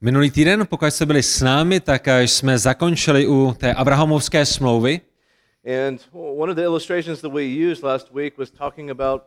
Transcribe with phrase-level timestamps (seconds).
[0.00, 5.00] Minulý týden, pokud jste byli s námi, tak eh, jsme zakončili u té Abrahamovské smlouvy.
[5.64, 9.22] And one of the illustrations that we used last week was talking about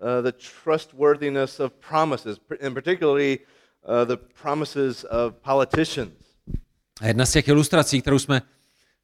[0.00, 0.32] uh, the
[0.64, 3.38] trustworthiness of promises, and particularly
[3.84, 6.12] uh, the promises of politicians.
[7.00, 8.42] A jedna z těch ilustrací, kterou jsme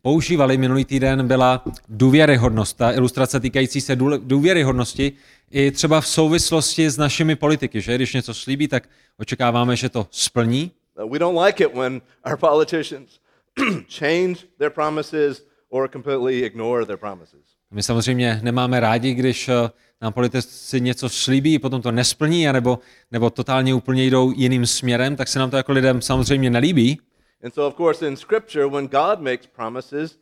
[0.03, 2.77] používali minulý týden, byla důvěryhodnost.
[2.77, 5.13] Ta ilustrace týkající se důvěryhodnosti
[5.51, 10.07] i třeba v souvislosti s našimi politiky, že když něco slíbí, tak očekáváme, že to
[10.11, 10.71] splní.
[11.05, 13.21] Uh, we don't like it when our politicians
[13.99, 17.41] change their promises or completely ignore their promises.
[17.71, 19.71] My samozřejmě nemáme rádi, když eh,
[20.01, 22.79] nám politici něco slíbí, potom to nesplní, anebo,
[23.11, 27.01] nebo totálně úplně jdou jiným směrem, tak se nám to jako lidem samozřejmě nelíbí.
[27.43, 30.19] And so, of course, in Scripture, when God makes promises,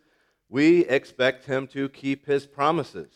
[0.51, 3.09] we expect Him to keep His promises.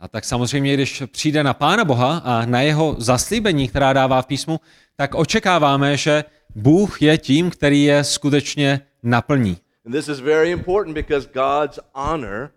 [0.00, 4.26] A tak samozřejmě, když přijde na Pána Boha a na jeho zaslíbení, která dává v
[4.26, 4.60] písmu,
[4.96, 9.56] tak očekáváme, že Bůh je tím, který je skutečně naplní.
[9.86, 12.50] And this is very important because God's honor,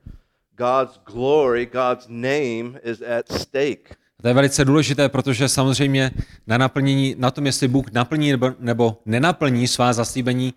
[0.58, 3.96] God's glory, God's name is at stake.
[4.20, 6.12] A to je velice důležité, protože samozřejmě
[6.48, 10.54] na naplnění, na tom, jestli Bůh naplní nebo, nebo nenaplní svá zaslíbení,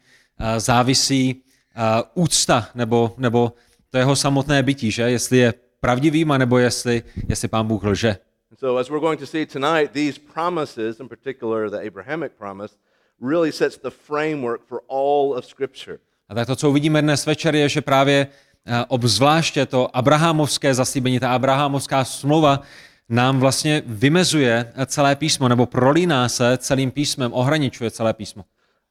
[0.58, 1.42] závisí
[1.74, 3.52] a, úcta nebo, nebo
[3.90, 5.02] to jeho samotné bytí, že?
[5.02, 8.16] Jestli je pravdivým, nebo jestli, jestli pán Bůh lže.
[8.58, 12.74] So, as we're going to see tonight, these promises, in particular the Abrahamic promise,
[13.20, 15.98] really sets the framework for all of Scripture.
[16.28, 18.26] A tak to, co uvidíme dnes večer, je, že právě
[18.66, 22.62] eh, obzvláště to abrahamovské zaslíbení, ta abrahamovská smlouva
[23.08, 28.44] nám vlastně vymezuje eh, celé písmo, nebo prolíná se celým písmem, ohraničuje celé písmo.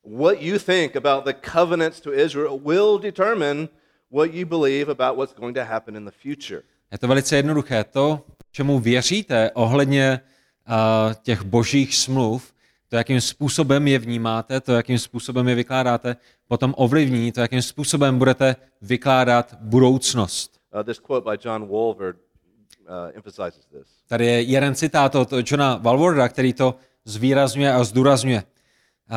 [0.04, 3.70] What you think about the covenants to Israel will determine
[4.12, 6.62] what you believe about what's going to happen in the future.
[6.92, 7.84] Je to velice jednoduché.
[7.84, 10.20] To, čemu věříte ohledně
[10.68, 12.54] uh, těch božích smluv,
[12.90, 16.16] to, jakým způsobem je vnímáte, to, jakým způsobem je vykládáte,
[16.48, 20.60] potom ovlivní to, jakým způsobem budete vykládat budoucnost.
[20.76, 23.88] Uh, this quote by John Walvoord uh, emphasizes this.
[24.08, 28.44] Tady je jeden citát od Johna Walwarda, který to zvýrazňuje a zdůrazňuje.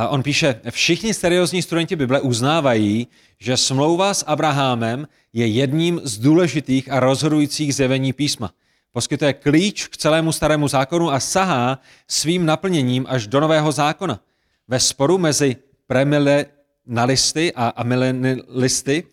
[0.08, 3.08] On píše, všichni seriózní studenti Bible uznávají,
[3.38, 8.50] že smlouva s Abrahamem je jedním z důležitých a rozhodujících zjevení písma.
[8.92, 14.20] Poskytuje klíč k celému starému zákonu a sahá svým naplněním až do nového zákona.
[14.69, 19.04] Ve sporu mezi premilenalisty a amilenalisty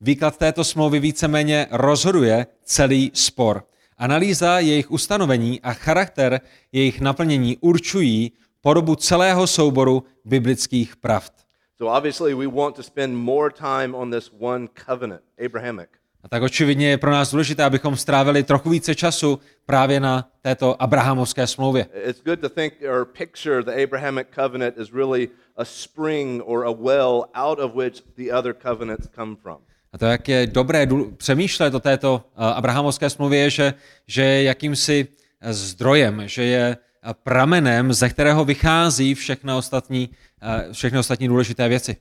[0.00, 3.64] výklad této smlouvy víceméně rozhoduje celý spor.
[3.98, 6.40] Analýza jejich ustanovení a charakter
[6.72, 8.32] jejich naplnění určují
[8.64, 11.32] podobu celého souboru biblických pravd.
[11.76, 15.88] So obviously, we want to spend more time on this one covenant, Abrahamic.
[16.22, 20.82] A tak očividně je pro nás důležité, abychom strávili trochu více času právě na této
[20.82, 21.86] abrahamovské smlouvě.
[22.08, 26.72] It's good to think or picture the Abrahamic covenant as really a spring or a
[26.72, 29.58] well out of which the other covenants come from.
[29.92, 30.86] A to, jak je dobré
[31.16, 33.74] přemýšlet o této uh, abrahamovské smlouvě, je, že,
[34.06, 35.08] že je jakýmsi
[35.40, 36.76] eh, zdrojem, že je eh,
[37.12, 40.08] pramenem, ze kterého vychází všechny ostatní,
[40.42, 41.96] uh, všechny ostatní důležité věci.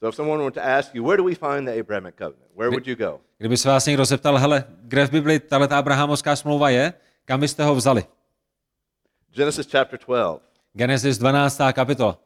[0.00, 2.50] So if someone were to ask you, where do we find the Abrahamic covenant?
[2.56, 3.20] Where would you go?
[3.38, 6.92] Kdyby se vás někdo zeptal, hele, kde v Bibli tahle abrahamovská smlouva je,
[7.24, 8.04] kam byste ho vzali?
[9.34, 10.42] Genesis chapter 12.
[10.74, 11.60] Genesis 12.
[11.72, 12.18] kapitola.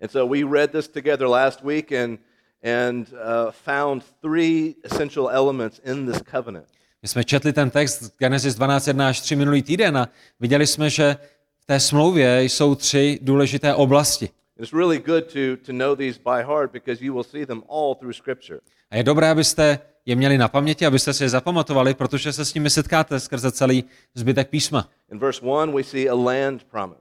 [0.00, 2.18] And so we read this together last week and,
[2.62, 6.66] and uh, found three essential elements in this covenant.
[7.02, 10.08] My jsme četli ten text Genesis 12.1 až 3 minulý týden a
[10.40, 11.16] viděli jsme, že
[11.64, 14.28] v té smlouvě jsou tři důležité oblasti.
[14.60, 17.94] It's really good to, to know these by heart because you will see them all
[17.94, 18.60] through Scripture.
[18.90, 22.54] A je dobré, abyste je měli na paměti, abyste si je zapamatovali, protože se s
[22.54, 24.88] nimi setkáte skrze celý zbytek písma.
[25.12, 27.00] In verse 1, we see a land promise.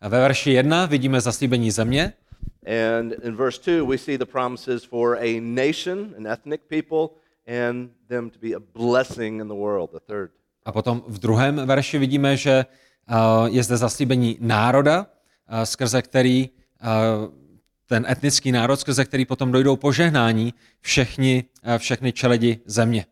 [0.00, 2.12] A ve verši 1 vidíme zaslíbení země,
[2.90, 7.08] And in verse 2, we see the promises for a nation, an ethnic people,
[7.68, 10.30] and them to be a blessing in the world, the third.
[10.64, 12.64] a potom v druhém verši vidíme, že
[13.46, 15.06] je zde zaslíbení národa,
[15.52, 17.34] uh, skrze který uh,
[17.86, 21.44] ten etnický národ, skrze který potom dojdou požehnání všechny,
[21.78, 23.06] všechny čeledi země.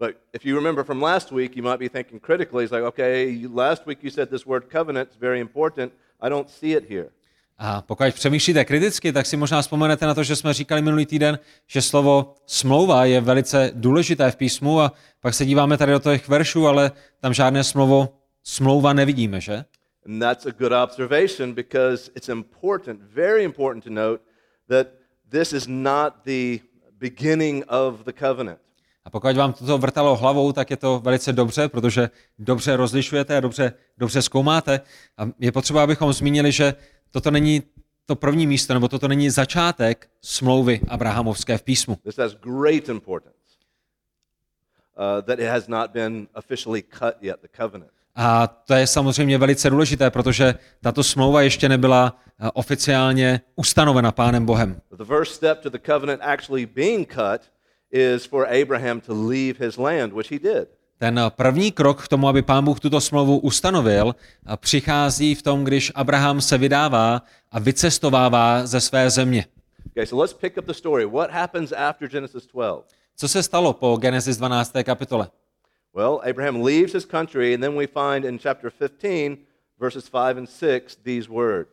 [0.00, 3.46] But if you remember from last week, you might be thinking critically, it's like, okay,
[3.54, 5.92] last week you said this word covenant is very important.
[6.20, 7.08] I don't see it here.
[7.58, 11.38] A pokud přemýšlíte kriticky, tak si možná vzpomenete na to, že jsme říkali minulý týden,
[11.66, 16.28] že slovo smlouva je velice důležité v písmu a pak se díváme tady do těch
[16.28, 18.08] veršů, ale tam žádné slovo
[18.44, 19.64] smlouva nevidíme, že?
[20.06, 24.22] And that's a good observation because it's important, very important to note
[24.68, 24.86] that
[25.30, 26.60] this is not the
[26.98, 28.58] beginning of the covenant.
[29.04, 33.40] A pokud vám toto vrtalo hlavou, tak je to velice dobře, protože dobře rozlišujete a
[33.40, 34.80] dobře, dobře zkoumáte.
[35.18, 36.74] A je potřeba, abychom zmínili, že
[37.10, 37.62] toto není
[38.06, 41.96] to první místo, nebo toto není začátek smlouvy Abrahamovské v písmu.
[42.04, 43.34] This has great importance.
[44.96, 47.93] Uh, that it has not been officially cut yet, the covenant.
[48.16, 54.46] A to je samozřejmě velice důležité, protože tato smlouva ještě nebyla eh, oficiálně ustanovena Pánem
[54.46, 54.80] Bohem.
[54.96, 57.40] The first step to the covenant actually being cut
[57.90, 60.68] is for Abraham to leave his land, which he did.
[60.98, 65.64] Ten první krok k tomu, aby Pán Bůh tuto smlouvu ustanovil, eh, přichází v tom,
[65.64, 69.46] když Abraham se vydává a vycestovává ze své země.
[69.86, 71.06] Okay, so let's pick up the story.
[71.06, 72.84] What happens after Genesis 12?
[73.16, 74.72] Co se stalo po Genesis 12.
[74.82, 75.28] kapitole?
[75.94, 79.38] Well, Abraham leaves his country, and then we find in chapter 15,
[79.78, 81.70] verses 5 and 6, these words.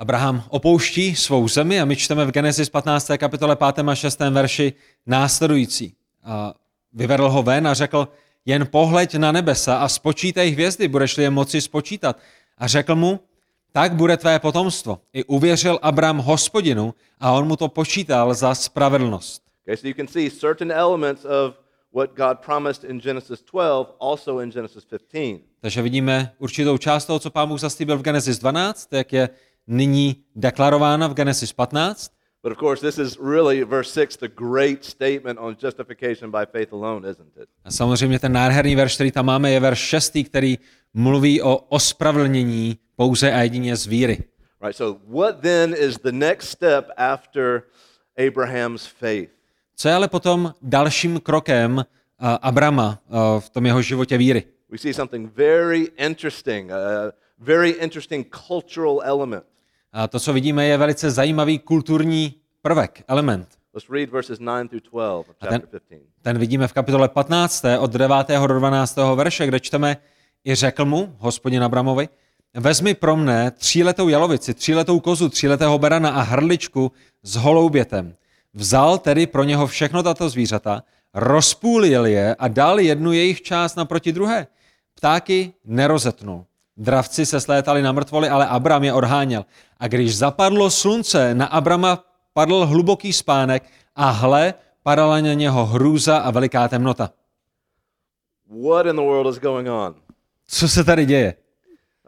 [0.00, 3.20] Abraham opouští svou zemi a my čteme v Genesis 15.
[3.20, 3.78] kapitole 5.
[3.84, 4.20] a 6.
[4.32, 4.72] verši
[5.06, 5.92] následující.
[6.24, 6.54] A
[6.92, 8.08] vyvedl ho ven a řekl,
[8.44, 12.16] jen pohleď na nebesa a spočítej hvězdy, budeš-li je moci spočítat.
[12.58, 13.20] A řekl mu,
[13.72, 15.00] tak bude tvé potomstvo.
[15.12, 19.42] I uvěřil Abram hospodinu a on mu to počítal za spravedlnost.
[19.64, 21.59] Okay, so you can see certain elements of
[21.94, 25.40] what God promised in Genesis 12 also in Genesis 15.
[25.60, 29.28] Takže vidíme určitou část toho, co pán Bůh zaslíbil v Genesis 12, jak je
[29.66, 32.12] nyní deklarována v Genesis 15.
[32.42, 36.72] But of course, this is really, verse 6, the great statement on justification by faith
[36.72, 37.48] alone, isn't it?
[37.64, 40.58] A samozřejmě ten nádherný verš, který tam máme, je verš 6, který
[40.94, 44.24] mluví o ospravedlnění pouze a jedině z víry.
[44.62, 47.62] Right, so what then is the next step after
[48.28, 49.39] Abraham's faith?
[49.80, 51.82] Co je ale potom dalším krokem uh,
[52.42, 54.44] Abrama uh, v tom jeho životě víry?
[54.70, 56.76] We see something very interesting, a
[57.38, 59.44] very interesting cultural element.
[59.92, 63.48] A to, co vidíme, je velice zajímavý kulturní prvek, element.
[63.74, 66.02] Let's read verses 9 through 12 of ten, chapter 15.
[66.22, 67.64] ten vidíme v kapitole 15.
[67.78, 68.16] od 9.
[68.46, 68.96] do 12.
[69.14, 69.96] verše, kde čteme
[70.44, 72.08] i řekl mu, hospodin Abramovi,
[72.54, 76.92] vezmi pro mne tříletou jalovici, tříletou kozu, tříletého berana a hrdličku
[77.22, 78.14] s holoubětem.
[78.54, 80.82] Vzal tedy pro něho všechno tato zvířata,
[81.14, 84.46] rozpůlil je a dal jednu jejich část naproti druhé.
[84.94, 86.44] Ptáky nerozetnul.
[86.76, 89.44] Dravci se slétali na mrtvoli, ale Abram je odháněl.
[89.78, 93.62] A když zapadlo slunce, na Abrama padl hluboký spánek
[93.96, 97.10] a hle, padala na něho hrůza a veliká temnota.
[98.68, 99.94] What in the world is going on?
[100.46, 101.34] Co se tady děje?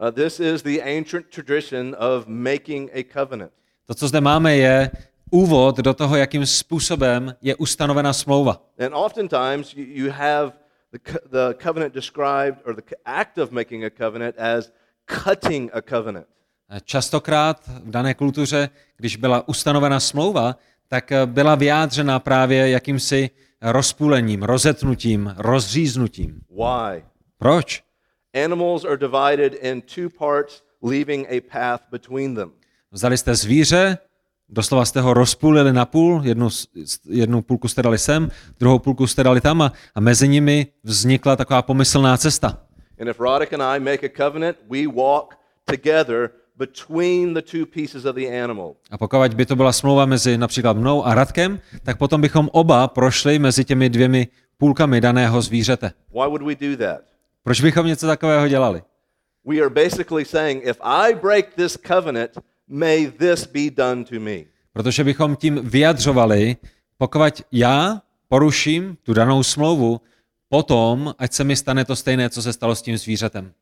[0.01, 3.51] Uh, this is the ancient tradition of making a covenant.
[3.85, 4.91] To, co zde máme, je
[5.33, 8.61] úvod do toho, jakým způsobem je ustanovena smlouva.
[8.85, 10.51] And oftentimes you, have
[10.91, 14.71] the, co- the covenant described, or the act of making a covenant, as
[15.23, 16.27] cutting a covenant.
[16.83, 20.55] Častokrát v dané kultuře, když byla ustanovena smlouva,
[20.87, 23.29] tak eh, byla vyjádřena právě jakýmsi
[23.61, 26.41] rozpůlením, rozetnutím, rozříznutím.
[26.49, 27.03] Why?
[27.37, 27.83] Proč?
[28.45, 32.51] Animals are divided in two parts, leaving a path between them.
[32.91, 33.97] Vzali jste zvíře,
[34.53, 36.49] doslova jste ho rozpůlili na půl, jednu,
[37.09, 38.29] jednu půlku jste dali sem,
[38.59, 42.57] druhou půlku jste dali tam a, a mezi nimi vznikla taková pomyslná cesta.
[43.01, 45.35] And if Roddick and I make a covenant, we walk
[45.65, 48.75] together between the two pieces of the animal.
[48.91, 52.87] A pokud by to byla smlouva mezi například mnou a Radkem, tak potom bychom oba
[52.87, 54.27] prošli mezi těmi dvěmi
[54.57, 55.91] půlkami daného zvířete.
[56.13, 57.01] Why would we do that?
[57.43, 58.81] Proč bychom něco takového dělali?
[59.45, 62.31] We are basically saying, if I break this covenant,
[62.73, 64.37] may this be done to me.
[64.73, 66.57] Protože bychom tím vyjadřovali,
[66.97, 70.01] pokud já poruším tu danou smlouvu,
[70.49, 73.53] potom, ať se mi stane to stejné, co se stalo s tím zvířetem.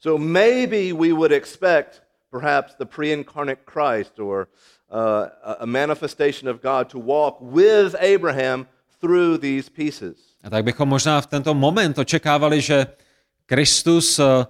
[0.00, 4.48] So maybe we would expect perhaps the pre incarnate Christ or
[4.88, 5.28] uh,
[5.60, 8.66] a- manifestation of God to walk with Abraham
[9.00, 10.16] through these pieces.
[10.44, 12.86] A tak bychom možná v tento moment očekávali, že
[13.46, 14.46] Kristus eh,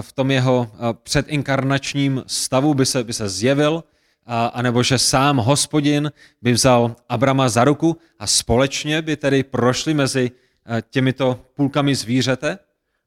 [0.00, 3.84] v tom jeho eh, předinkarnačním stavu by se, by se zjevil,
[4.26, 6.12] a, anebo že sám hospodin
[6.42, 10.30] by vzal Abrama za ruku a společně by tedy prošli mezi
[10.66, 12.58] eh, těmito půlkami zvířete.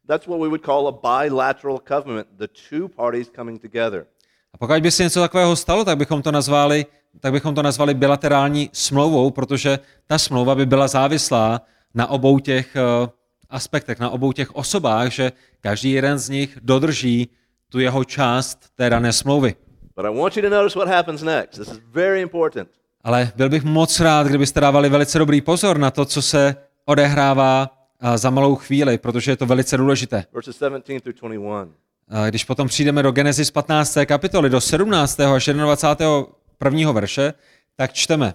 [0.08, 4.06] That's what we would call a bilateral covenant, the two parties coming together.
[4.54, 6.86] A pokud by se něco takového stalo, tak bychom to nazvali,
[7.20, 11.62] tak bychom to nazvali bilaterální smlouvou, protože ta smlouva by byla závislá
[11.94, 13.10] na obou těch eh,
[13.50, 17.30] aspektech, na obou těch osobách, že každý jeden z nich dodrží
[17.70, 19.56] tu jeho část té dané smlouvy.
[19.96, 21.58] But I want you to notice what happens next.
[21.60, 22.70] This is very important.
[23.04, 27.70] Ale byl bych moc rád, kdybyste dávali velice dobrý pozor na to, co se odehrává
[28.02, 30.26] eh, za malou chvíli, protože je to velice důležité.
[30.34, 31.68] Verses 17 through 21.
[32.10, 33.98] A Když potom přijdeme do Genesis 15.
[34.06, 35.20] kapitoly, do 17.
[35.20, 36.92] až 21.
[36.92, 37.34] verše,
[37.76, 38.34] tak čteme.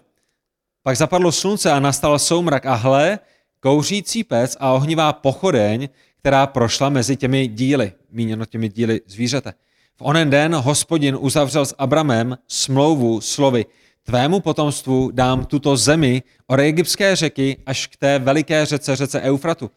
[0.83, 3.19] Pak zapadlo slunce a nastal soumrak a hle,
[3.63, 5.89] kouřící pec a ohnivá pochodeň,
[6.19, 9.55] která prošla mezi těmi díly, míněno těmi díly zvířete.
[9.97, 13.67] V onen den hospodin uzavřel s Abramem smlouvu slovy,
[14.03, 19.71] tvému potomstvu dám tuto zemi od egyptské řeky až k té veliké řece, řece Eufratu.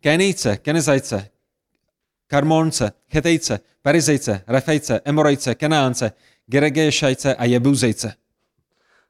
[0.00, 1.28] Kenijce, Kenezajce,
[2.26, 6.12] Karmonce, Chetejce, Perizejce, Refejce, Emorejce, Kenánce,
[6.46, 8.14] Geregešajce a Jebuzejce.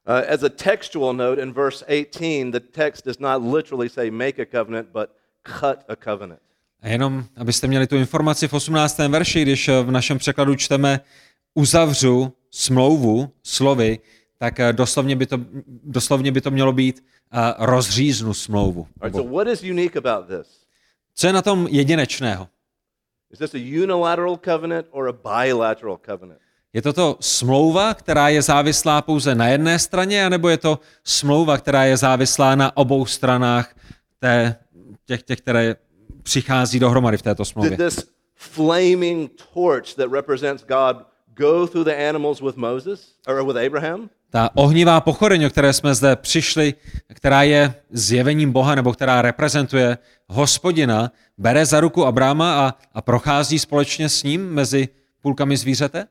[0.07, 4.43] Uh, as a textual note, in verse 18, the text does not literally say make
[4.43, 5.11] a covenant, but
[5.45, 6.41] cut a covenant.
[6.83, 8.99] A jenom, abyste měli tu informaci v 18.
[8.99, 11.01] verši, když v našem překladu čteme
[11.55, 13.99] uzavřu smlouvu slovy,
[14.39, 15.39] tak eh, doslovně by to,
[15.85, 18.87] doslovně by to mělo být uh, rozříznu smlouvu.
[19.03, 20.67] Right, so what is unique about this?
[21.15, 22.49] Co je na tom jedinečného?
[23.31, 26.42] Is this a unilateral covenant or a bilateral covenant?
[26.73, 31.59] Je to to smlouva, která je závislá pouze na jedné straně, anebo je to smlouva,
[31.59, 33.75] která je závislá na obou stranách
[34.19, 34.57] té,
[35.07, 35.77] těch, těch, které
[36.23, 37.77] přichází dohromady v této Did smlouvě?
[37.77, 40.97] this flaming torch that represents God
[41.35, 44.11] go through the animals with Moses or with Abraham?
[44.31, 46.75] Ta ohnivá pochodeň, o které jsme zde přišli,
[47.15, 49.99] která je zjevením Boha, nebo která reprezentuje
[50.29, 54.89] hospodina, bere za ruku Abráma a, a prochází společně s ním mezi
[55.21, 56.07] půlkami zvířete?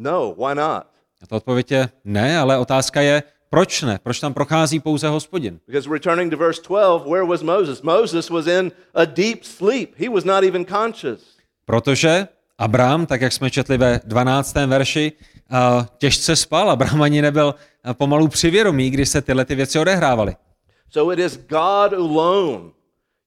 [0.00, 0.86] No, why not?
[1.22, 3.98] A ta odpověď je ne, ale otázka je, proč ne?
[4.02, 5.60] Proč tam prochází pouze hospodin?
[5.66, 7.82] Because returning to verse 12, where was Moses?
[7.82, 9.94] Moses was in a deep sleep.
[9.96, 11.20] He was not even conscious.
[11.64, 12.28] Protože
[12.58, 14.54] Abrám, tak jak jsme četli ve 12.
[14.54, 15.12] verši,
[15.50, 16.70] a těžce spal.
[16.70, 17.54] Abrám ani nebyl
[17.84, 20.36] a, pomalu přivědomý, když se tyhle ty věci odehrávaly.
[20.90, 22.70] So it is God alone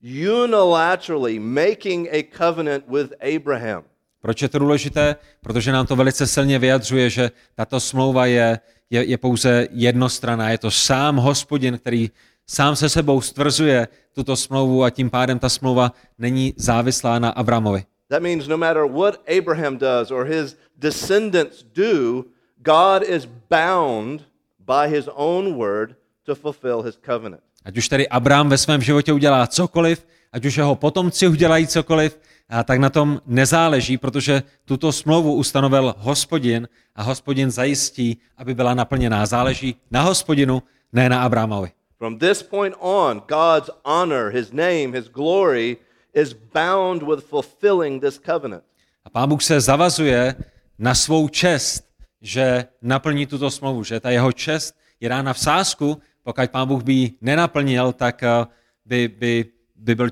[0.03, 3.83] unilaterally making a covenant with Abraham.
[4.23, 5.15] Proč je to důležité?
[5.41, 10.49] Protože nám to velice silně vyjadřuje, že tato smlouva je, je, je pouze jednostranná.
[10.49, 12.11] Je to sám hospodin, který
[12.47, 17.83] sám se sebou stvrzuje tuto smlouvu a tím pádem ta smlouva není závislá na Abramovi.
[18.09, 22.23] That means no matter what Abraham does or his descendants do,
[22.57, 24.21] God is bound
[24.59, 27.43] by his own word to fulfill his covenant.
[27.65, 32.19] Ať už tedy Abrám ve svém životě udělá cokoliv, ať už jeho potomci udělají cokoliv,
[32.63, 39.25] tak na tom nezáleží, protože tuto smlouvu ustanovil hospodin a hospodin zajistí, aby byla naplněná.
[39.25, 41.71] Záleží na hospodinu, ne na Abrámovi.
[41.97, 45.77] From this point on, God's honor, his name, his glory
[46.13, 48.63] is bound with fulfilling this covenant.
[49.05, 50.35] A pán Bůh se zavazuje
[50.79, 51.83] na svou čest,
[52.21, 56.83] že naplní tuto smlouvu, že ta jeho čest je dána v sázku, pokud pán Bůh
[56.83, 58.45] by ji nenaplnil, tak eh,
[58.85, 59.45] by, by,
[59.75, 60.09] by byl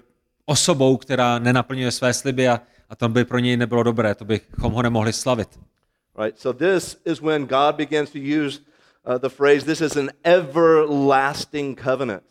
[0.51, 4.73] osobou, která nenaplňuje své sliby a, a to by pro něj nebylo dobré, to bychom
[4.73, 5.49] ho nemohli slavit.
[6.23, 6.39] Right?
[6.39, 8.59] So this is when God begins to use
[9.05, 12.23] uh, the phrase, this is an everlasting covenant.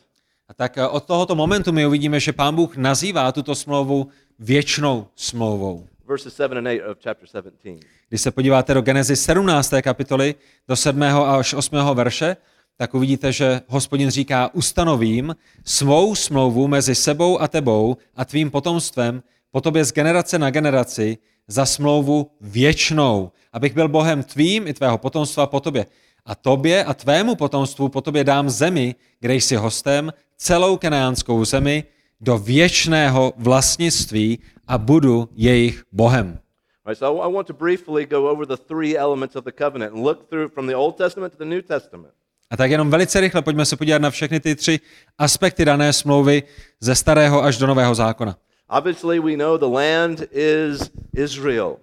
[0.49, 4.09] A tak eh, od tohoto momentu my uvidíme, že pán Bůh nazývá tuto smlouvu
[4.39, 5.87] věčnou smlouvou.
[6.07, 7.87] Verses 7 and 8 of chapter 17.
[8.09, 9.75] Když se podíváte do Genesis 17.
[9.83, 10.35] kapitoly,
[10.69, 11.03] do 7.
[11.03, 11.77] až 8.
[11.95, 12.37] verše,
[12.77, 19.23] tak uvidíte, že hospodin říká, ustanovím svou smlouvu mezi sebou a tebou a tvým potomstvem
[19.50, 24.99] po tobě z generace na generaci za smlouvu věčnou, abych byl Bohem tvým i tvého
[24.99, 25.87] potomstva po tobě.
[26.27, 31.85] A tobě a tvému potomstvu po tobě dám zemi, kde jsi hostem, celou kenánskou zemi,
[32.21, 36.39] do věčného vlastnictví a budu jejich Bohem.
[36.87, 40.03] Right, so I want to briefly go over the three elements of the covenant and
[40.03, 42.15] look through from the Old Testament to the New Testament.
[42.50, 44.80] A tak jenom velice rychle pojďme se podívat na všechny ty tři
[45.19, 46.42] aspekty dané smlouvy
[46.80, 48.37] ze starého až do nového zákona.
[48.69, 51.76] Obviously, we know the land is Israel.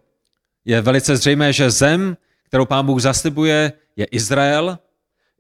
[0.65, 4.77] Je velice zřejmé, že zem, kterou pán Bůh zaslibuje, je Izrael.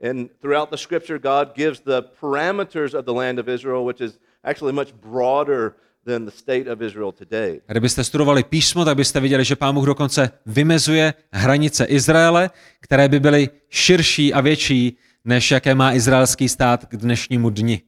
[0.09, 4.19] And throughout the scripture, God gives the parameters of the land of Israel, which is
[4.43, 5.73] actually much broader
[6.05, 7.61] than the state of Israel today.
[7.67, 13.09] A kdybyste studovali písmo, tak byste viděli, že pán Bůh dokonce vymezuje hranice Izraele, které
[13.09, 17.81] by byly širší a větší, než jaké má izraelský stát k dnešnímu dni.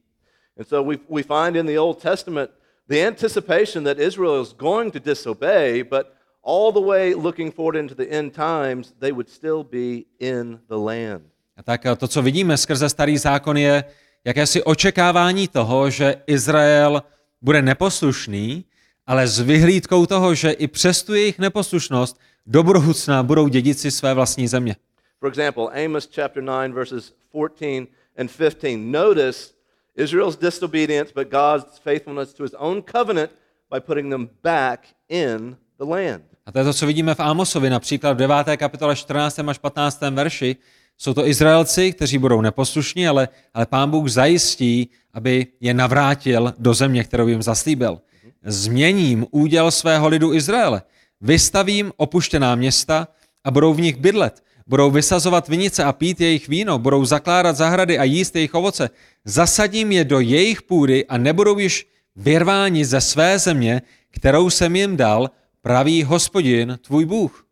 [0.58, 2.50] And so we, we find in the Old Testament
[2.88, 6.06] the anticipation that Israel is going to disobey, but
[6.44, 10.76] all the way looking forward into the end times, they would still be in the
[10.76, 11.22] land.
[11.56, 13.84] A tak to, co vidíme skrze starý zákon, je
[14.24, 17.02] jakési očekávání toho, že Izrael
[17.42, 18.64] bude neposlušný,
[19.06, 24.14] ale s vyhlídkou toho, že i přes tu jejich neposlušnost do budoucna budou dědici své
[24.14, 24.76] vlastní země.
[25.20, 27.86] For example, Amos chapter 9, verses 14
[28.16, 28.90] and 15.
[28.90, 29.52] Notice
[29.94, 33.30] Israel's disobedience, but God's faithfulness to his own covenant
[33.70, 36.22] by putting them back in the land.
[36.46, 38.56] A to je to, co vidíme v Ámosovi, například v 9.
[38.56, 39.38] kapitole 14.
[39.38, 40.00] až 15.
[40.00, 40.56] verši.
[40.98, 46.74] Jsou to Izraelci, kteří budou neposlušní, ale, ale pán Bůh zajistí, aby je navrátil do
[46.74, 48.00] země, kterou jim zaslíbil.
[48.44, 50.82] Změním úděl svého lidu Izraele.
[51.20, 53.08] Vystavím opuštěná města
[53.44, 54.42] a budou v nich bydlet.
[54.70, 58.90] Budou vysazovat vinice a pít jejich víno, budou zakládat zahrady a jíst jejich ovoce.
[59.24, 64.96] Zasadím je do jejich půdy a nebudou již vyrváni ze své země, kterou jsem jim
[64.96, 65.30] dal,
[65.62, 67.46] praví hospodin, tvůj Bůh.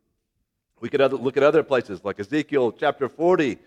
[0.83, 3.59] We could look at other places like Ezekiel chapter 40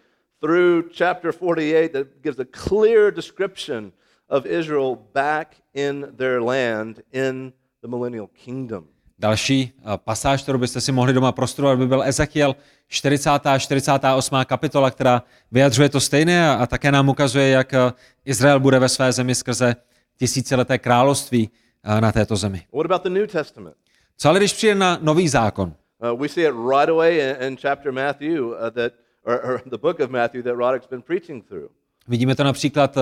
[0.41, 3.91] through chapter 48 that gives a clear description
[4.29, 8.87] of Israel back in their land in the millennial kingdom.
[9.21, 12.55] Další eh, pasáž, kterou byste si mohli doma prostudovat, by byl Ezekiel
[12.87, 13.29] 40.
[13.29, 14.35] a 48.
[14.45, 17.91] kapitola, která vyjadřuje to stejné a, a také nám ukazuje, jak eh,
[18.25, 19.75] Izrael bude ve své zemi skrze
[20.17, 21.49] tisícileté království
[21.83, 22.61] eh, na této zemi.
[22.73, 23.75] What about the New Testament?
[24.17, 25.73] Co ale když přijde na nový zákon?
[26.11, 29.77] Uh, we see it right away in, in chapter Matthew uh, that, or, or the
[29.77, 31.69] book of Matthew that Roddick's been preaching through.
[32.07, 33.01] Vidíme to například eh,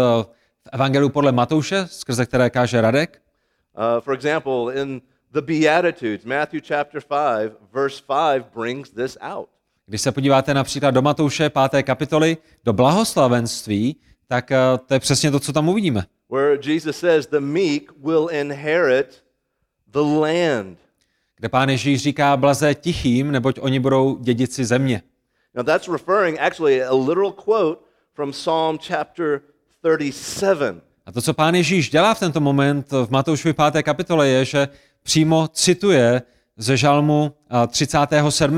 [0.64, 3.22] v Evangeliu podle Matouše, skrze které káže Radek.
[3.78, 9.50] Uh, for example, in the Beatitudes, Matthew chapter 5, verse 5 brings this out.
[9.86, 11.84] Když se podíváte například do Matouše 5.
[11.84, 13.96] kapitoly, do blahoslavenství,
[14.28, 16.06] tak eh, to je přesně to, co tam uvidíme.
[16.30, 19.24] where Jesus says, The meek will inherit
[19.88, 20.78] the land.
[21.38, 25.02] Kde pán Ježíš říká blaze tichým, neboť oni budou dědici země.
[25.56, 27.82] Now, that's referring actually a literal quote
[28.14, 29.42] from Psalm chapter
[29.98, 30.82] 37.
[31.06, 33.84] A to, co pán Ježíš dělá v tento moment v Matoušovi 5.
[33.84, 34.68] kapitole, je, že
[35.04, 36.22] přímo cituje
[36.58, 38.56] ze žalmu a, 37.,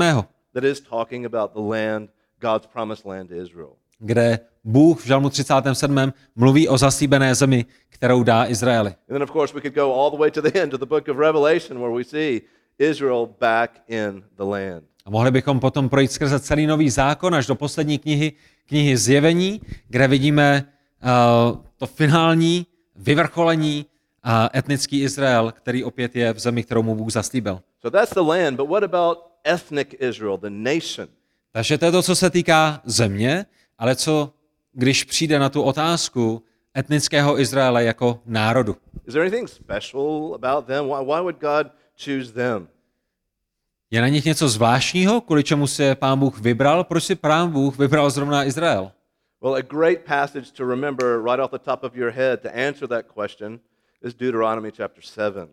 [0.54, 3.72] that is talking about the land, God's promised land to Israel.
[3.98, 6.12] kde Bůh v žalmu 37.
[6.36, 8.90] mluví o zaslíbené zemi, kterou dá Izraeli.
[8.90, 10.86] And then, of course, we could go all the way to the end of the
[10.86, 12.42] book of Revelation where we see
[12.78, 14.84] Israel back in the land.
[15.04, 18.32] A mohli bychom potom projít skrze celý nový zákon až do poslední knihy,
[18.66, 20.64] knihy Zjevení, kde vidíme
[21.02, 23.86] uh, to finální vyvrcholení
[24.26, 27.60] uh, etnický Izrael, který opět je v zemi, kterou mu Bůh zaslíbil.
[27.80, 31.08] So that's the land, but what about ethnic Israel, the nation?
[31.52, 33.46] Takže to je to, co se týká země,
[33.78, 34.32] ale co
[34.72, 36.42] když přijde na tu otázku
[36.78, 38.76] etnického Izraele jako národu.
[39.06, 40.84] Is there anything special about them?
[40.84, 41.66] Why, why would God
[42.04, 42.68] choose them?
[43.90, 46.84] Je na nich něco zvláštního, kvůli čemu se pán Bůh vybral?
[46.84, 48.92] Proč si pán Bůh vybral zrovna Izrael?
[49.42, 52.88] Well, a great passage to remember right off the top of your head to answer
[52.88, 53.60] that question
[54.04, 55.48] is Deuteronomy chapter 7.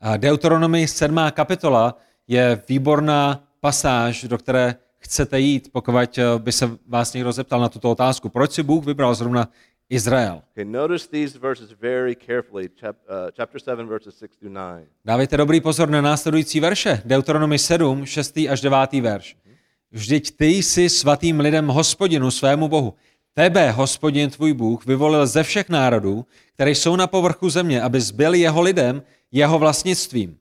[0.00, 1.16] A Deuteronomy 7.
[1.30, 5.94] kapitola je výborná pasáž, do které chcete jít, pokud
[6.38, 8.28] by se vás někdo zeptal na tuto otázku.
[8.28, 9.48] Proč si Bůh vybral zrovna
[9.88, 10.42] Izrael?
[10.52, 12.96] Okay, notice these verses very carefully, chap,
[13.36, 14.88] chapter 7, verses 6 through 9.
[15.04, 17.02] Dávejte dobrý pozor na následující verše.
[17.04, 18.36] Deuteronomy 7, 6.
[18.50, 18.92] až 9.
[18.92, 19.36] verš.
[19.92, 22.94] Vždyť ty jsi svatým lidem hospodinu svému Bohu.
[23.38, 28.34] Tebe, hospodin tvůj Bůh, vyvolil ze všech národů, které jsou na povrchu země, aby byl
[28.34, 30.36] jeho lidem, jeho vlastnictvím.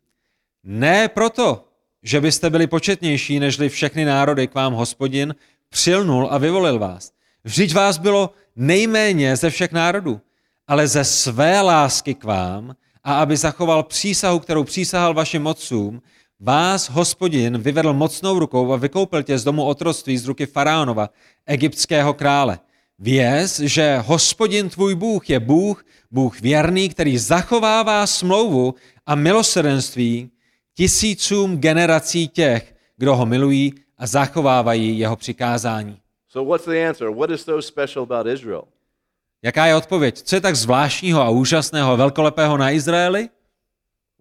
[0.63, 1.65] Ne proto,
[2.03, 5.35] že byste byli početnější nežli všechny národy k vám hospodin,
[5.69, 7.11] přilnul a vyvolil vás.
[7.43, 10.21] Vždyť vás bylo nejméně ze všech národů,
[10.67, 16.01] ale ze své lásky k vám a aby zachoval přísahu, kterou přísahal vašim otcům,
[16.39, 21.09] vás hospodin vyvedl mocnou rukou a vykoupil tě z domu otroctví z ruky faraonova,
[21.45, 22.59] egyptského krále.
[22.99, 30.31] Věz, že hospodin tvůj Bůh je Bůh, Bůh věrný, který zachovává smlouvu a milosrdenství
[30.73, 35.99] tisícům generací těch, kdo ho milují a zachovávají jeho přikázání.
[36.29, 37.09] So, what's the answer?
[37.09, 38.63] What is so special about Israel?
[39.41, 40.21] Jaká je odpověď?
[40.21, 43.29] Co je tak zvláštního a úžasného a velkolepého na Izraeli?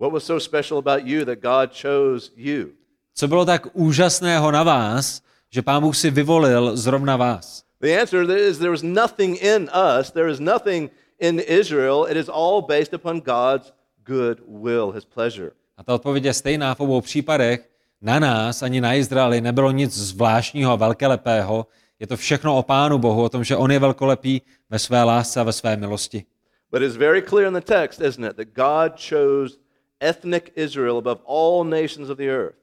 [0.01, 2.69] What was so special about you that God chose you?
[3.15, 7.66] Co bylo tak úžasného na vás, že Pán Bůh si vyvolil zrovna vás?
[7.81, 12.07] The answer is there is nothing in us, there is nothing in Israel.
[12.11, 13.73] It is all based upon God's
[14.05, 15.53] good will, his pleasure.
[15.77, 17.69] A ta odpověď je stejná v obou případech.
[18.03, 21.67] Na nás ani na Izraeli nebylo nic zvláštního a velkolepého.
[22.01, 25.41] Je to všechno o Pánu Bohu, o tom, že On je velkolepý ve své lásce
[25.41, 26.25] a ve své milosti.
[26.73, 29.57] But it's very clear in the text, isn't it, that God chose
[30.01, 32.57] ethnic Israel above all nations of the earth.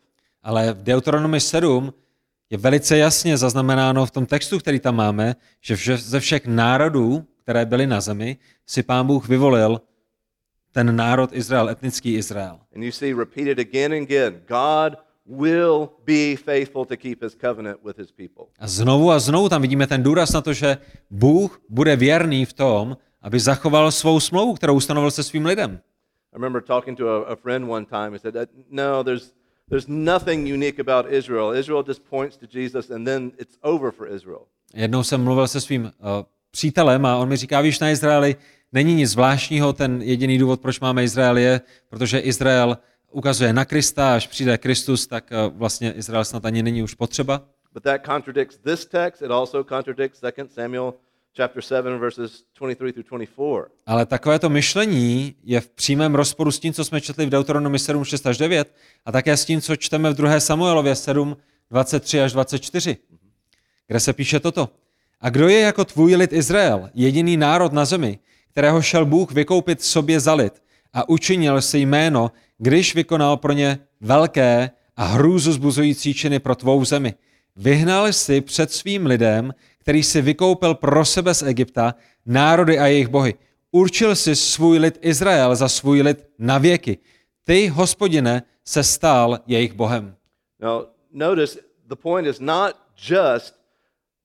[0.43, 1.93] Ale v Deuteronomy 7
[2.53, 7.65] je velice jasně zaznamenáno v tom textu, který tam máme, že ze všech národů, které
[7.65, 8.37] byly na zemi,
[8.67, 9.81] si Pán Bůh vyvolil
[10.71, 12.59] ten národ Izrael, etnický Izrael.
[12.75, 17.79] And you see repeated again and again God will be faithful to keep his covenant
[17.85, 18.45] with his people.
[18.59, 20.77] A znovu a znovu tam vidíme ten důraz na to, že
[21.09, 25.79] Bůh bude věrný v tom, aby zachoval svou smlouvu, kterou ustanovil se svým lidem.
[26.33, 28.13] I remember talking to a, a friend one time.
[28.13, 29.33] He said, that, No, there's,
[29.73, 31.51] there's nothing unique about Israel.
[31.51, 34.41] Israel just points to Jesus and then it's over for Israel.
[34.73, 35.91] Jednou jsem mluvil se svým uh,
[36.51, 38.35] přítelem a on mi říká, víš, na Izraeli
[38.71, 42.77] není nic zvláštního, ten jediný důvod, proč máme Izrael je, protože Izrael
[43.11, 47.41] ukazuje na Krista, až přijde Kristus, tak uh, vlastně Izrael snad ani není už potřeba.
[47.73, 49.21] But that contradicts this text.
[49.21, 50.93] It also contradicts 2 Samuel
[51.37, 53.65] chapter 7 verses 23 through 24.
[53.85, 58.03] Ale takovéto myšlení je v přímém rozporu s tím, co jsme četli v Deuteronomy 7,
[58.03, 60.39] 6 až 9 a také s tím, co čteme v 2.
[60.39, 61.37] Samuelově 7,
[61.71, 62.97] 23 až 24,
[63.87, 64.69] kde se píše toto.
[65.21, 68.19] A kdo je jako tvůj lid Izrael, jediný národ na zemi,
[68.51, 70.53] kterého šel Bůh vykoupit sobě za lid
[70.93, 76.85] a učinil si jméno, když vykonal pro ně velké a hrůzu zbuzující činy pro tvou
[76.85, 77.13] zemi.
[77.55, 83.07] Vyhnal si před svým lidem, který si vykoupil pro sebe z Egypta, národy a jejich
[83.07, 83.33] bohy.
[83.71, 86.97] Určil si svůj lid Izrael za svůj lid na věky.
[87.43, 90.15] Ty, hospodine, se stál jejich bohem.
[90.59, 92.75] Now, notice the point is not
[93.09, 93.55] just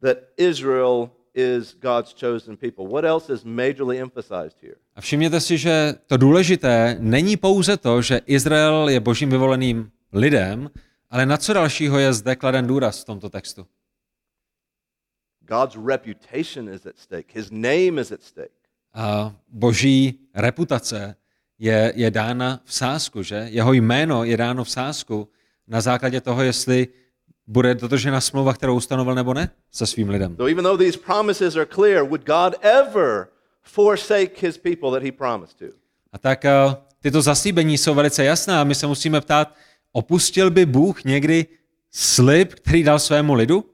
[0.02, 2.88] that Israel is God's chosen people.
[2.88, 4.74] What else is majorly emphasized here?
[4.94, 10.70] A všimněte si, že to důležité není pouze to, že Izrael je božím vyvoleným lidem,
[11.10, 13.66] ale na co dalšího je zde kladen důraz v tomto textu?
[15.48, 17.32] God's reputation is at stake.
[17.32, 18.50] His name is at stake.
[18.94, 21.16] A boží reputace
[21.58, 23.46] je, je dána v sázku, že?
[23.50, 25.28] Jeho jméno je dáno v sázku
[25.68, 26.88] na základě toho, jestli
[27.46, 30.36] bude dodržena smlouva, kterou ustanovil nebo ne se svým lidem.
[30.36, 33.28] So even though these promises are clear, would God ever
[33.62, 35.64] forsake his people that he promised to?
[36.12, 39.54] A tak uh, tyto zaslíbení jsou velice jasná a my se musíme ptát,
[39.92, 41.46] opustil by Bůh někdy
[41.90, 43.64] slib, který dal svému lidu?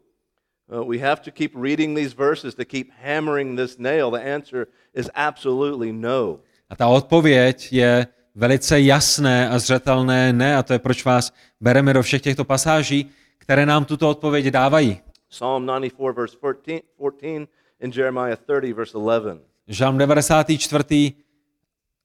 [0.73, 4.11] Uh, we have to keep reading these verses to keep hammering this nail.
[4.11, 6.41] The answer is absolutely no.
[6.71, 11.93] A ta odpověď je velice jasné a zřetelné ne, a to je proč vás bereme
[11.93, 15.01] do všech těchto pasáží, které nám tuto odpověď dávají.
[15.29, 17.49] Psalm 94, verse 14, 14
[17.83, 19.41] and Jeremiah 30, verse 11.
[19.69, 21.13] Žalm 94.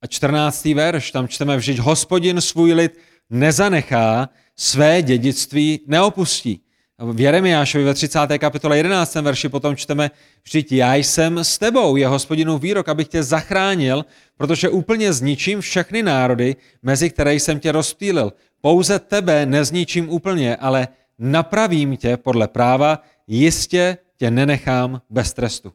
[0.01, 0.65] a 14.
[0.65, 6.61] verš, tam čteme, vždyť hospodin svůj lid nezanechá, své dědictví neopustí.
[6.99, 8.19] V Jeremiášovi ve 30.
[8.37, 9.15] kapitole 11.
[9.15, 10.11] verši potom čteme,
[10.43, 14.05] vždyť já jsem s tebou, je hospodinův výrok, abych tě zachránil,
[14.37, 18.33] protože úplně zničím všechny národy, mezi které jsem tě rozptýlil.
[18.61, 20.87] Pouze tebe nezničím úplně, ale
[21.19, 25.73] napravím tě podle práva, jistě tě nenechám bez trestu.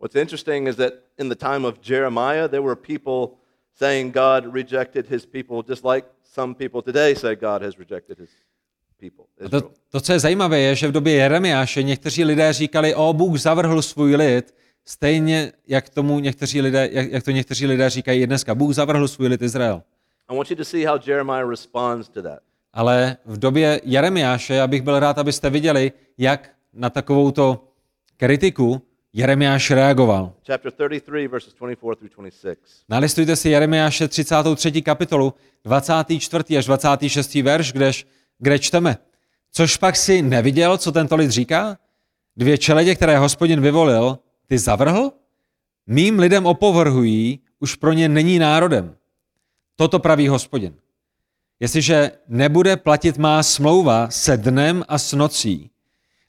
[0.00, 3.36] What's interesting is that in the time of Jeremiah, there were people
[3.74, 8.30] saying God rejected his people, just like some people today say God has rejected his
[8.30, 8.49] people.
[9.44, 13.12] A to, to, co je zajímavé, je, že v době Jeremiáše někteří lidé říkali, o,
[13.12, 18.22] Bůh zavrhl svůj lid, stejně jak, tomu někteří lidé, jak, jak to někteří lidé říkají
[18.22, 18.54] i dneska.
[18.54, 19.82] Bůh zavrhl svůj lid Izrael.
[20.28, 22.38] I want you to see how Jeremiah responds to that.
[22.72, 27.64] Ale v době Jeremiáše, já bych byl rád, abyste viděli, jak na takovouto
[28.16, 28.82] kritiku
[29.12, 30.32] Jeremiáš reagoval.
[30.46, 32.58] Chapter 33, verses 24 through 26.
[32.88, 34.82] Nalistujte si Jeremiáše 33.
[34.82, 35.34] kapitolu,
[35.64, 36.58] 24.
[36.58, 37.34] až 26.
[37.34, 38.06] verš, kdež,
[38.40, 38.96] kde čteme.
[39.52, 41.78] Což pak si neviděl, co tento lid říká?
[42.36, 45.12] Dvě čeledě, které hospodin vyvolil, ty zavrhl?
[45.86, 48.96] Mým lidem opovrhují, už pro ně není národem.
[49.76, 50.74] Toto praví hospodin.
[51.60, 55.70] Jestliže nebude platit má smlouva se dnem a s nocí,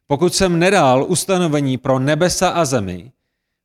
[0.08, 3.12] pokud jsem nedal ustanovení pro nebesa a zemi,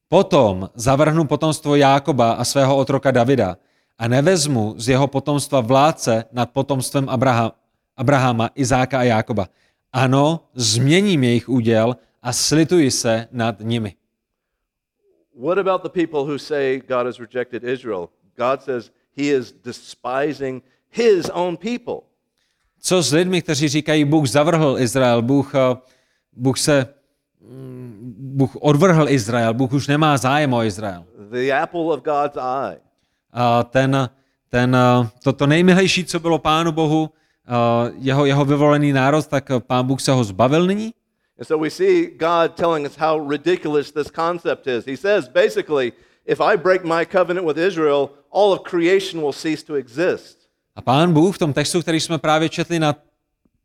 [0.09, 3.57] potom zavrhnu potomstvo Jákoba a svého otroka Davida
[3.99, 7.53] a nevezmu z jeho potomstva vládce nad potomstvem Abraham,
[7.97, 9.49] Abrahama, Izáka a Jákoba.
[9.93, 13.95] Ano, změním jejich úděl a slituji se nad nimi.
[15.41, 18.09] What about the people who say God has rejected Israel?
[18.37, 22.01] God says he is despising his own people.
[22.81, 25.77] Co s lidmi, kteří říkají, Bůh zavrhl Izrael, Bůh, eh,
[26.33, 26.87] Bůh se
[27.41, 31.05] mm, Bůh odvrhl Izrael, Bůh už nemá zájem o Izrael.
[31.31, 32.81] The apple of God's eye.
[33.33, 34.11] A ten,
[34.49, 37.11] ten, eh, to, to nejmilejší, co bylo Pánu Bohu,
[37.99, 40.95] jeho, jeho vyvolený národ, tak Pán Bůh se ho zbavil nyní.
[41.39, 44.87] And so we see God telling us how ridiculous this concept is.
[44.87, 45.93] He says basically,
[46.27, 50.37] if I break my covenant with Israel, all of creation will cease to exist.
[50.77, 52.95] A pán Bůh v tom textu, který jsme právě četli na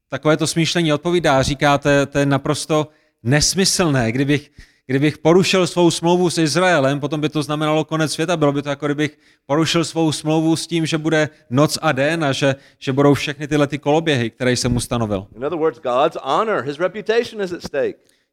[0.09, 2.87] takovéto smýšlení odpovídá, říká, to, je- to je naprosto
[3.23, 4.11] nesmyslné.
[4.11, 4.51] Kdybych,
[4.91, 8.37] kdybych porušil svou smlouvu s Izraelem, potom by to znamenalo konec světa.
[8.37, 12.23] Bylo by to jako kdybych porušil svou smlouvu s tím, že bude noc a den
[12.23, 15.27] a že, že budou všechny tyhle ty koloběhy, které jsem ustanovil.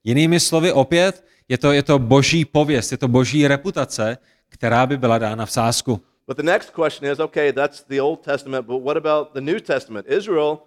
[0.04, 4.18] Jinými slovy opět, je to, je to boží pověst, je to boží reputace,
[4.48, 6.00] která by byla dána v sázku.
[6.26, 9.60] But the next question is okay, that's the Old Testament, but what about the New
[9.60, 10.06] Testament?
[10.08, 10.58] Israel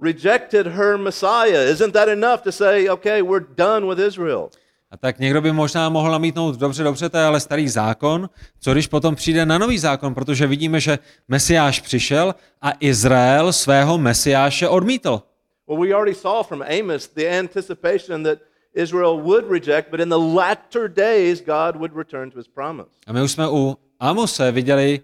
[0.00, 1.70] rejected her Messiah.
[1.70, 4.50] Isn't that enough to say, okay, we're done with Israel?
[4.94, 8.30] A tak někdo by možná mohl namítnout, dobře, dobře, to je ale starý zákon,
[8.60, 13.98] co když potom přijde na nový zákon, protože vidíme, že Mesiáš přišel a Izrael svého
[13.98, 15.22] Mesiáše odmítl.
[15.68, 18.38] Well, we already saw from Amos the anticipation that
[18.74, 22.90] Israel would reject, but in the latter days, God would return to his promise.
[23.06, 25.00] A my už jsme u Amose viděli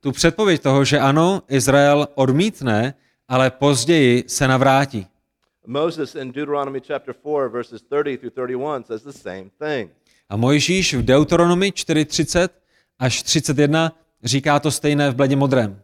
[0.00, 2.94] tu předpověď toho, že ano, Izrael odmítne,
[3.28, 5.06] ale později se navrátí.
[5.66, 9.90] Moses in Deuteronomy chapter 4, verses 30 through 31 says the same thing.
[10.28, 12.48] A Mojžíš v Deuteronomy 4.30
[12.98, 13.92] až 31
[14.24, 15.82] říká to stejné v bledě modrém.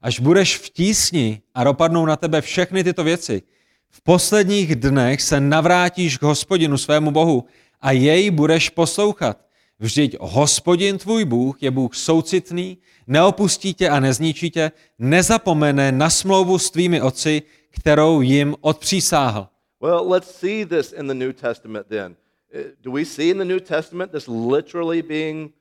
[0.00, 3.42] Až budeš v tísni a dopadnou na tebe všechny tyto věci,
[3.90, 7.44] v posledních dnech se navrátíš k hospodinu svému Bohu
[7.80, 9.38] a jej budeš poslouchat.
[9.78, 16.58] Vždyť hospodin tvůj Bůh je Bůh soucitný, neopustí tě a nezničí tě, nezapomene na smlouvu
[16.58, 17.42] s tvými otci,
[17.80, 19.48] kterou jim odpřísáhl.
[19.80, 22.16] Well, let's see this in the New Testament then.
[22.54, 25.52] Uh, Do we see in the New Testament this literally being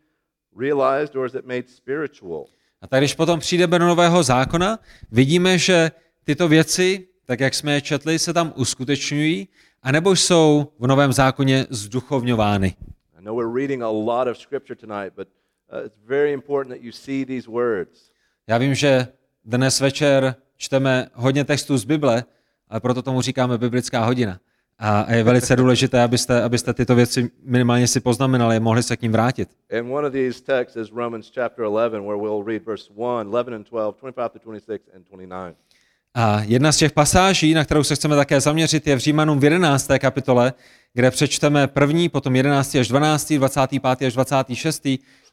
[0.58, 2.46] realized, or is it made spiritual?
[2.82, 4.80] A tak když potom přijdeme do Nového zákona,
[5.12, 5.92] vidíme, že
[6.24, 9.48] tyto věci, tak jak jsme je četli, se tam uskutečňují,
[9.82, 12.76] anebo jsou v Novém zákoně zduchovňovány.
[13.20, 15.28] I know we're reading a lot of scripture tonight, but
[15.72, 18.12] uh, it's very important that you see these words.
[18.48, 19.08] Já vím, že
[19.46, 22.24] dnes večer čteme hodně textů z Bible,
[22.70, 24.40] ale proto tomu říkáme biblická hodina.
[24.80, 29.02] A je velice důležité, abyste, abyste tyto věci minimálně si poznamenali a mohli se k
[29.02, 29.50] ním vrátit.
[29.80, 33.54] And one of these texts is Romans chapter 11, where we'll read verse 1, 11
[33.54, 35.56] and 12, 25 to 26, and 29.
[36.16, 39.44] A jedna z těch pasáží, na kterou se chceme také zaměřit, je v Římanům v
[39.44, 39.92] 11.
[40.00, 40.54] kapitole,
[40.94, 42.76] kde přečteme první, potom 11.
[42.76, 44.08] až 12., 25.
[44.08, 44.86] až 26.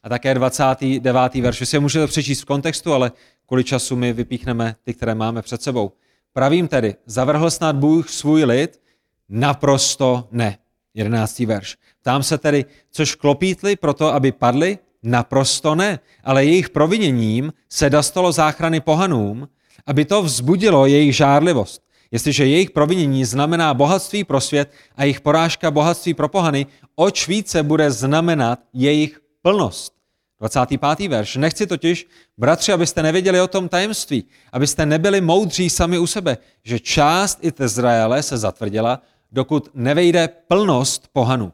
[0.03, 1.35] a také 29.
[1.35, 1.59] verš.
[1.59, 3.11] Vy si je můžete přečíst v kontextu, ale
[3.51, 5.91] kvůli času my vypíchneme ty, které máme před sebou.
[6.33, 8.81] Pravím tedy, zavrhl snad Bůh svůj lid?
[9.29, 10.57] Naprosto ne.
[10.93, 11.39] 11.
[11.39, 11.77] verš.
[12.01, 14.77] Ptám se tedy, což klopítli proto, aby padli?
[15.03, 15.99] Naprosto ne.
[16.23, 19.47] Ale jejich proviněním se dostalo záchrany pohanům,
[19.85, 21.83] aby to vzbudilo jejich žárlivost.
[22.11, 27.63] Jestliže jejich provinění znamená bohatství pro svět a jejich porážka bohatství pro pohany, oč více
[27.63, 30.00] bude znamenat jejich plnost.
[30.41, 31.07] 25.
[31.07, 31.35] verš.
[31.35, 36.79] Nechci totiž, bratři, abyste nevěděli o tom tajemství, abyste nebyli moudří sami u sebe, že
[36.79, 39.01] část i Izraele se zatvrdila,
[39.31, 41.51] dokud nevejde plnost pohanu.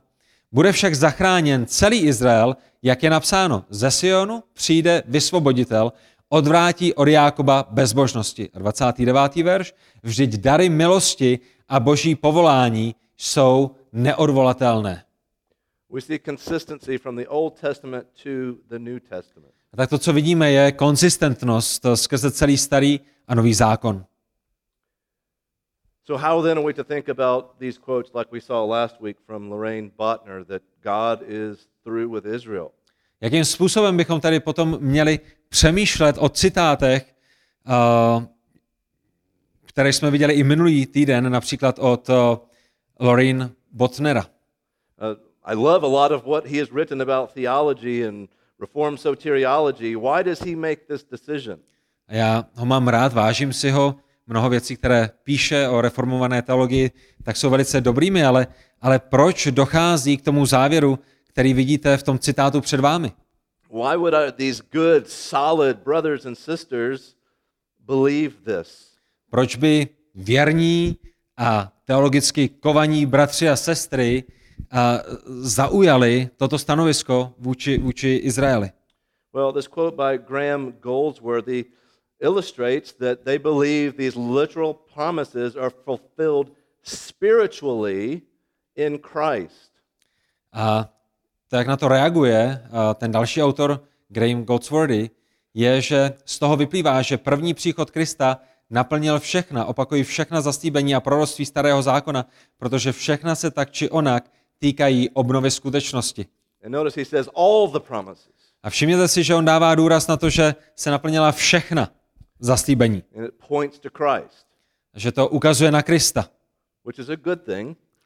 [0.51, 3.65] Bude však zachráněn celý Izrael, jak je napsáno.
[3.69, 5.93] Ze Sionu přijde vysvoboditel,
[6.29, 8.49] odvrátí od Jákoba bezbožnosti.
[8.53, 9.35] A 29.
[9.35, 9.73] verš.
[10.03, 15.03] Vždyť dary milosti a boží povolání jsou neodvolatelné.
[15.89, 19.53] We see consistency from the Old Testament to the New Testament.
[19.73, 24.05] A tak to, co vidíme, je konzistentnost skrze celý starý a nový zákon.
[26.05, 29.17] So, how then are we to think about these quotes like we saw last week
[29.25, 32.71] from Lorraine Botner that God is through with Israel?
[33.21, 35.19] Jakým způsobem bychom tady potom měli
[35.49, 37.15] přemýšlet o citátech,
[37.67, 38.23] uh,
[39.65, 42.15] které jsme viděli i minulý týden, například od uh,
[42.99, 44.25] Lorraine Botnera.
[44.25, 48.27] Uh, I love a lot of what he has written about theology and
[48.59, 49.95] Reformed soteriology.
[49.95, 51.59] Why does he make this decision?
[52.09, 53.95] Já ho mám rád, vážím si ho,
[54.27, 56.91] mnoho věcí, které píše o reformované teologii,
[57.23, 58.47] tak jsou velice dobrými, ale,
[58.81, 63.11] ale proč dochází k tomu závěru, který vidíte v tom citátu před vámi?
[63.71, 67.15] Why would I, these good, solid brothers and sisters
[67.79, 68.91] believe this?
[69.29, 70.97] Proč by věrní
[71.37, 74.23] a teologicky kovaní bratři a sestry
[75.27, 78.71] zaujali toto stanovisko vůči, vůči Izraeli?
[79.33, 81.65] Well, this quote by Graham Goldsworthy
[82.19, 86.51] illustrates that they believe these literal promises are fulfilled
[86.83, 88.21] spiritually
[88.75, 89.71] in Christ.
[90.53, 90.89] A
[91.47, 95.09] to, jak na to reaguje ten další autor, Graham Goldsworthy,
[95.53, 98.39] je, že z toho vyplývá, že první příchod Krista
[98.69, 102.25] naplnil všechna, opakují všechna zastíbení a proroctví starého zákona,
[102.57, 106.25] protože všechna se tak či onak týkají obnovy skutečnosti.
[108.63, 111.91] A všimněte si, že on dává důraz na to, že se naplnila všechna
[112.39, 113.03] zaslíbení.
[114.95, 116.29] Že to ukazuje na Krista,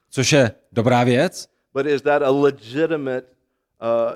[0.10, 1.50] což je dobrá věc,
[3.82, 4.16] uh,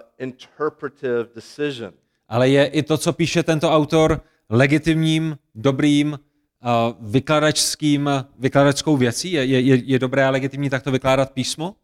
[2.27, 9.31] ale je i to, co píše tento autor, legitimním, dobrým, uh, vykladačským, vykladačskou věcí?
[9.31, 11.75] Je, je, je- je dobré a legitimní takto vykládat písmo?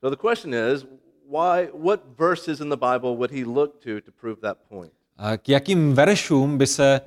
[0.00, 0.86] So the question is,
[1.26, 4.92] why, what verses in the Bible would he look to to prove that point?
[5.16, 7.00] A k jakým veršům by se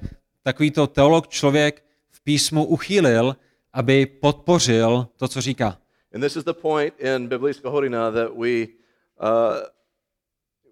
[0.44, 3.36] takovýto teolog člověk v písmu uchýlil,
[3.74, 5.78] aby podpořil to, co říká?
[6.14, 8.68] And this is the point in Biblická hodina that we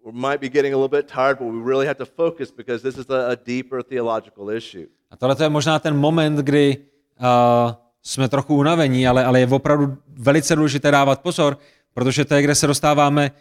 [0.06, 2.84] we might be getting a little bit tired, but we really have to focus because
[2.84, 4.88] this is a, a deeper theological issue.
[5.12, 9.98] A tohle je možná ten moment, kdy uh, jsme trochu unavení, ale, ale je opravdu
[10.08, 11.58] velice důležité dávat pozor,
[12.00, 13.34] protože to je, kde se dostáváme k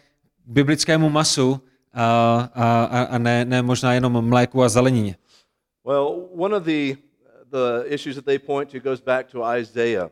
[0.45, 1.61] biblickému masu
[1.93, 5.15] a, a, a ne, ne možná jenom mléku a zelenině.
[5.85, 6.95] Well, one of the,
[7.51, 10.09] the issues that they point to goes back to Isaiah.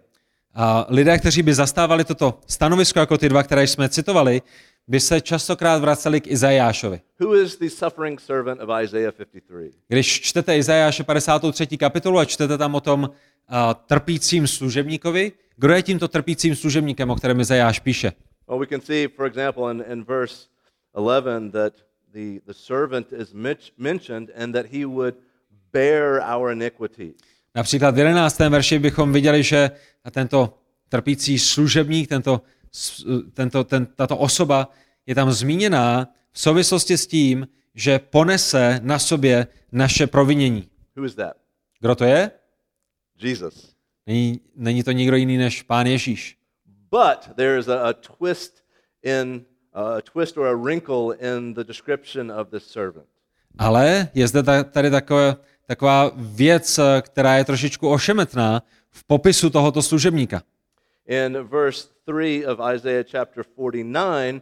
[0.54, 4.42] A lidé, kteří by zastávali toto stanovisko jako ty dva, které jsme citovali,
[4.88, 7.02] by se častokrát vraceli k Izajášovi.
[7.20, 9.72] Who is the suffering servant of Isaiah 53?
[9.88, 11.78] Když čtete Izajáše 53.
[11.78, 13.10] kapitolu a čtete tam o tom uh,
[13.88, 18.12] trpícím služebníkovi, kdo je tímto trpícím služebníkem, o kterém Izajáš píše?
[18.48, 20.48] Well, we can see, for example, in, in verse
[20.96, 21.74] 11 that
[22.14, 23.34] the, the servant is
[23.78, 25.16] mentioned and that he would
[25.72, 27.16] bear our iniquities.
[27.56, 28.40] Například v 11.
[28.40, 29.72] verši bychom viděli, že
[30.12, 30.58] tento
[30.90, 32.42] trpící služebník, tento,
[33.34, 34.72] tento, ten, tato osoba
[35.06, 40.70] je tam zmíněná v souvislosti s tím, že ponese na sobě naše provinění.
[40.96, 41.38] Who is that?
[41.80, 42.32] Kdo to je?
[43.22, 43.76] Jesus.
[44.08, 46.37] Není, není to nikdo jiný než Pán Ježíš.
[46.92, 48.64] But there is a, a twist
[49.04, 53.06] in a twist or a wrinkle in the description of this servant.
[53.58, 55.36] Ale je zde ta- tady takové,
[55.68, 60.42] taková věc, eh, která je trošičku ošemetná v popisu tohoto služebníka.
[61.08, 64.42] In verse 3 of Isaiah chapter 49,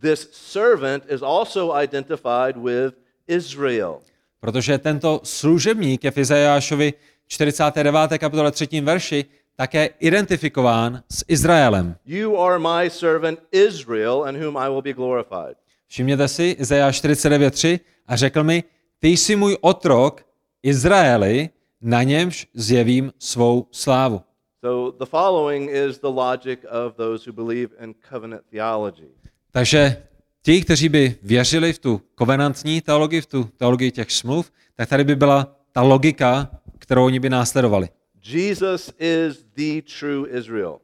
[0.00, 2.94] this servant is also identified with
[3.26, 4.00] Israel.
[4.40, 6.94] Protože tento služebník je v Izajášovi
[7.26, 8.18] 49.
[8.18, 8.80] kapitole 3.
[8.80, 9.24] verši
[9.56, 11.96] také identifikován s Izraelem.
[12.06, 15.56] You are my servant Israel, in whom I will be glorified.
[15.86, 18.64] Všimněte si, Izajáš 49.3 a řekl mi,
[18.98, 20.26] ty jsi můj otrok,
[20.62, 24.20] Izraeli, na němž zjevím svou slávu.
[24.64, 29.08] So the following is the logic of those who believe in covenant theology.
[29.50, 30.02] Takže
[30.42, 35.04] ti, kteří by věřili v tu kovenantní teologii, v tu teologii těch smluv, tak tady
[35.04, 37.88] by byla ta logika, kterou oni by následovali.
[38.28, 40.80] Jesus is the true Israel.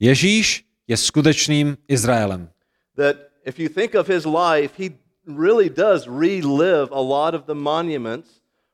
[0.00, 2.48] Ježíš je skutečným Izraelem.
[2.96, 4.90] That if you think of his life, he
[5.26, 8.28] really does relive a lot of the monuments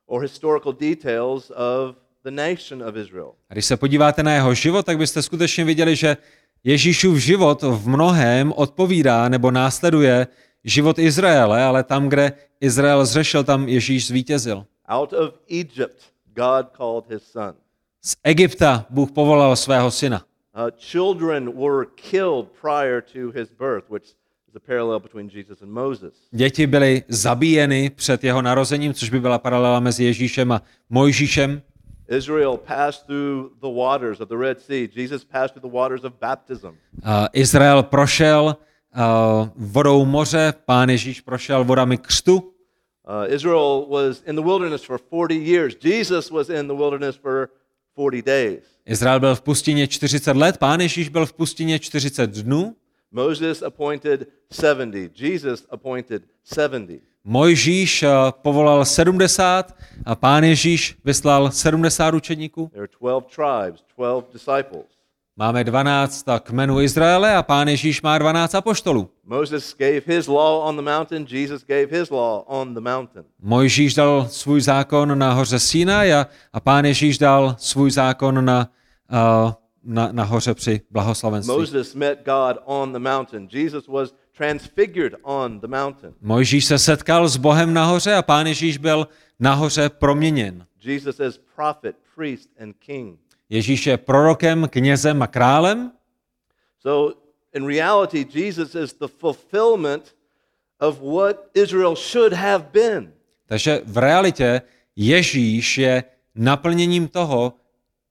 [0.05, 3.31] or historical details of the nation of Israel.
[3.49, 6.17] A když se podíváte na jeho život, tak byste skutečně viděli, že
[6.63, 10.27] Ježíšův život v mnohém odpovídá nebo následuje
[10.63, 14.65] život Izraele, ale tam, kde Izrael zřešil, tam Ježíš zvítězil.
[14.89, 15.97] Out of Egypt,
[16.33, 17.53] God called his son.
[18.01, 20.21] Z Egypta Bůh povolal svého syna.
[20.55, 24.05] Uh, children were killed prior to his birth, which
[24.49, 26.13] is a parallel between Jesus and Moses.
[26.31, 31.61] Děti byly zabíjeny před jeho narozením, což by byla paralela mezi Ježíšem a Mojžíšem.
[32.07, 34.89] Israel passed through the waters of the Red Sea.
[34.95, 36.67] Jesus passed through the waters of baptism.
[36.67, 38.57] Uh, Izrael prošel
[38.95, 42.35] uh, vodou moře, pán Ježíš prošel vodami křtu.
[42.35, 45.75] Uh, Israel was in the wilderness for 40 years.
[45.83, 47.59] Jesus was in the wilderness for 40 days.
[48.85, 52.75] Izrael byl v pustině 40 let, pán Ježíš byl v pustině 40 dnů.
[53.11, 55.21] Moses appointed 70.
[55.21, 57.01] Jesus appointed 70.
[57.23, 59.75] Mojžíš uh, povolal 70
[60.05, 62.67] a pán Ježíš vyslal 70 učedníků.
[62.67, 64.98] There are 12 tribes, 12 disciples.
[65.39, 69.09] Máme 12 kmenů Izraele a pán Ježíš má 12 apoštolů.
[69.25, 71.25] Moses gave his law on the mountain.
[71.29, 73.25] Jesus gave his law on the mountain.
[73.41, 78.69] Mojžíš dal svůj zákon na hoře Sinaj a, a pán Ježíš dal svůj zákon na,
[79.11, 79.51] uh,
[79.83, 81.57] na, na hoře při blahoslavenství.
[81.57, 83.47] Moses met God on the mountain.
[83.51, 86.13] Jesus was transfigured on the mountain.
[86.21, 89.07] Mojžíš se setkal s Bohem nahoře a pán Ježíš byl
[89.39, 90.65] nahoře proměněn.
[90.83, 93.19] Jesus is prophet, priest, and king.
[93.49, 95.91] Ježíš je prorokem, knězem a králem,
[96.81, 97.19] So,
[97.53, 100.15] in reality, Jesus is the fulfillment
[100.79, 103.13] of what Israel should have been.
[103.45, 104.61] takže v realitě
[104.95, 106.03] Ježíš je
[106.35, 107.53] naplněním toho,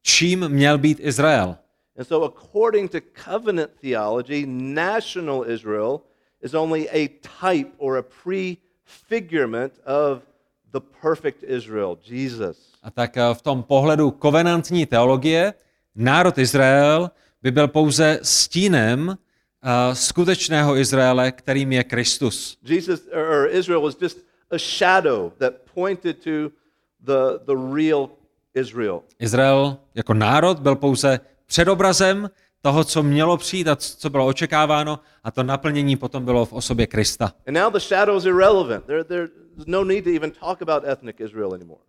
[0.03, 1.57] čím měl být Izrael.
[1.99, 6.01] And so, according to covenant theology, national Israel
[6.43, 7.09] is only a
[7.41, 10.23] type or a prefigurement of
[10.73, 12.68] the perfect Israel, Jesus.
[12.83, 15.55] A tak eh, v tom pohledu kovenantní teologie
[15.95, 17.11] národ Izrael
[17.43, 22.59] by byl pouze stínem eh, skutečného Izraele, kterým je Kristus.
[22.63, 24.19] Jesus or Israel was just
[24.51, 26.51] a shadow that pointed to
[27.05, 28.11] the, the real
[28.55, 29.03] Israel.
[29.19, 32.31] Izrael jako národ byl pouze předobrazem
[32.69, 36.87] toho, co mělo přijít a co bylo očekáváno a to naplnění potom bylo v osobě
[36.87, 37.33] Krista.
[37.51, 37.73] No.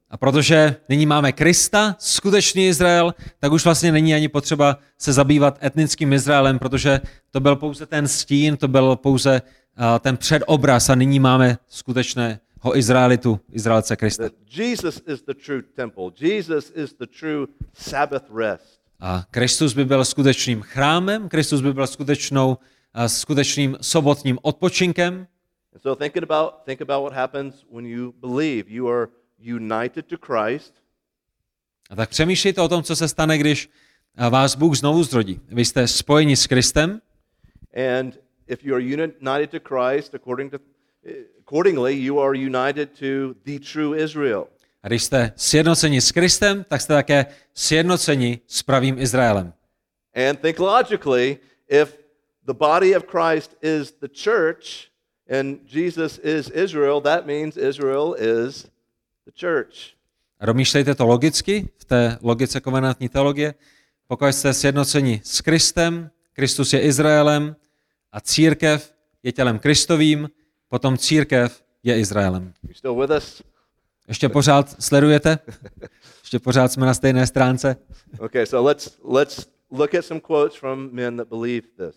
[0.09, 5.63] A protože nyní máme Krista, skutečný Izrael, tak už vlastně není ani potřeba se zabývat
[5.63, 7.01] etnickým Izraelem, protože
[7.32, 9.41] to byl pouze ten stín, to byl pouze
[9.99, 12.39] ten předobraz a nyní máme skutečného
[12.75, 14.23] Izraelitu, Izraelce Krista.
[14.57, 16.11] Jesus is the true temple.
[16.19, 18.78] Jesus is the true Sabbath rest.
[19.00, 22.58] A Kristus by byl skutečným chrámem, Kristus by byl skutečnou,
[23.08, 25.28] skutečným sobotním odpočinkem.
[25.74, 28.64] And so thinking about think about what happens when you believe.
[28.68, 29.08] You are
[29.39, 30.74] united to Christ.
[31.89, 33.70] A tak přemýšlejte o tom, co se stane, když
[34.30, 35.39] vás Bůh znovu zrodí.
[35.47, 37.02] Vy jste spojeni s Kristem
[37.74, 40.60] And if you are united to Christ, according to,
[41.39, 44.47] accordingly, you are united to the true Israel.
[44.84, 49.53] A když jste sjednoceni s Kristem, tak jste také sjednoceni s pravým Izraelem.
[50.27, 51.97] And think logically, if
[52.45, 54.89] the body of Christ is the church
[55.30, 58.67] and Jesus is Israel, that means Israel is
[59.25, 59.93] the church.
[60.39, 63.53] A domýšlejte to logicky, v té logice kovenantní teologie.
[64.07, 67.55] Pokud jste sjednoceni s Kristem, Kristus je Izraelem
[68.11, 70.30] a církev je tělem Kristovým,
[70.69, 72.53] potom církev je Izraelem.
[72.63, 73.43] You still with us?
[74.10, 75.39] Ještě pořád sledujete?
[76.22, 77.76] Ještě pořád jsme na stejné stránce?
[78.20, 81.95] Okay, so let's let's look at some quotes from men that believe this.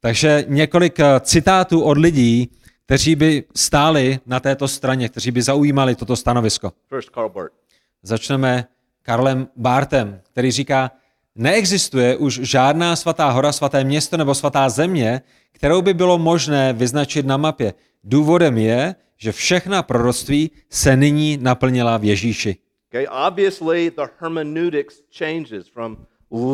[0.00, 2.50] Takže několik eh, citátů od lidí,
[2.86, 6.72] kteří by stáli na této straně, kteří by zaujímali toto stanovisko.
[6.88, 7.54] First, Karl Barth.
[8.02, 8.66] Začneme
[9.02, 10.90] Karlem Bartem, který říká,
[11.34, 17.26] neexistuje už žádná svatá hora, svaté město nebo svatá země, kterou by bylo možné vyznačit
[17.26, 17.74] na mapě.
[18.04, 22.56] Důvodem je, že všechna proroctví se nyní naplnila v Ježíši.
[22.90, 25.96] Okay, obviously the hermeneutics changes from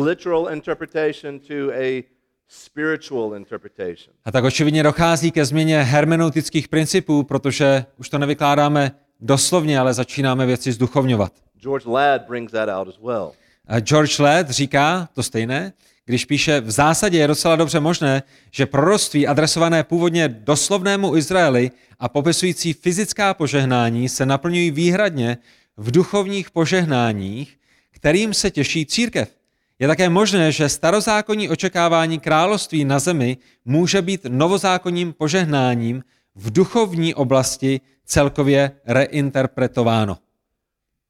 [0.05, 2.03] literal interpretation to a
[2.47, 4.13] spiritual interpretation.
[4.25, 10.45] A tak očividně dochází ke změně hermeneutických principů, protože už to nevykládáme doslovně, ale začínáme
[10.45, 11.33] věci zduchovňovat.
[11.61, 13.31] George Ladd brings that out as well.
[13.67, 15.73] A George Ladd říká to stejné,
[16.07, 22.09] když píše, v zásadě je docela dobře možné, že proroctví adresované původně doslovnému Izraeli a
[22.09, 25.37] popisující fyzická požehnání se naplňují výhradně
[25.77, 27.57] v duchovních požehnáních,
[27.91, 29.35] kterým se těší církev.
[29.79, 36.03] Je také možné, že starozákonní očekávání království na zemi může být novozákonním požehnáním
[36.35, 40.17] v duchovní oblasti celkově reinterpretováno.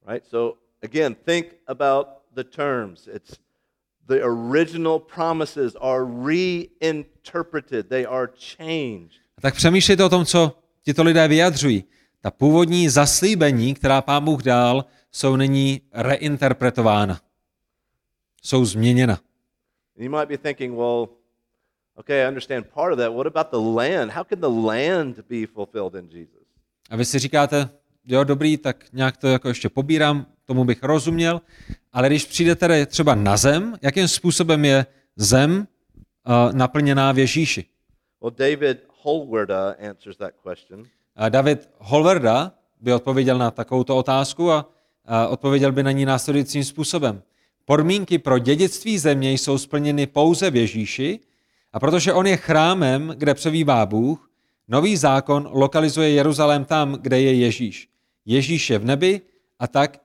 [0.08, 0.28] Right?
[0.30, 3.08] So again, think about the terms.
[3.14, 3.47] It's
[4.08, 8.28] the original promises are reinterpreted, they are
[8.58, 9.20] changed.
[9.38, 11.84] A tak přemýšlejte o tom, co tito lidé vyjadřují.
[12.22, 17.22] Ta původní zaslíbení, která pán Bůh dal, jsou nyní reinterpretována.
[18.44, 19.20] Jsou změněna.
[19.98, 21.10] You might be thinking, well,
[21.96, 23.14] okay, I understand part of that.
[23.14, 24.12] What about the land?
[24.12, 26.48] How can the land be fulfilled in Jesus?
[26.90, 27.70] A vy si říkáte,
[28.06, 31.42] jo, dobrý, tak nějak to jako ještě pobírám, tomu bych rozuměl,
[31.94, 34.86] ale když přijde tedy třeba na zem, jakým způsobem je
[35.16, 37.66] zem uh, naplněná v Ježíši?
[38.22, 40.86] Well, David Holwerda answers that question.
[41.16, 44.70] A David Holverda by odpověděl na takovouto otázku a,
[45.06, 47.22] a odpověděl by na ní následujícím způsobem.
[47.66, 51.20] Podmínky pro dědictví země jsou splněny pouze v Ježíši
[51.74, 54.32] a protože on je chrámem, kde přebývá Bůh,
[54.68, 57.90] nový zákon lokalizuje Jeruzalém tam, kde je Ježíš.
[58.26, 59.22] Ježíš je v nebi
[59.60, 59.98] a tak,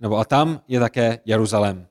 [0.00, 1.86] nebo a tam je také Jeruzalém.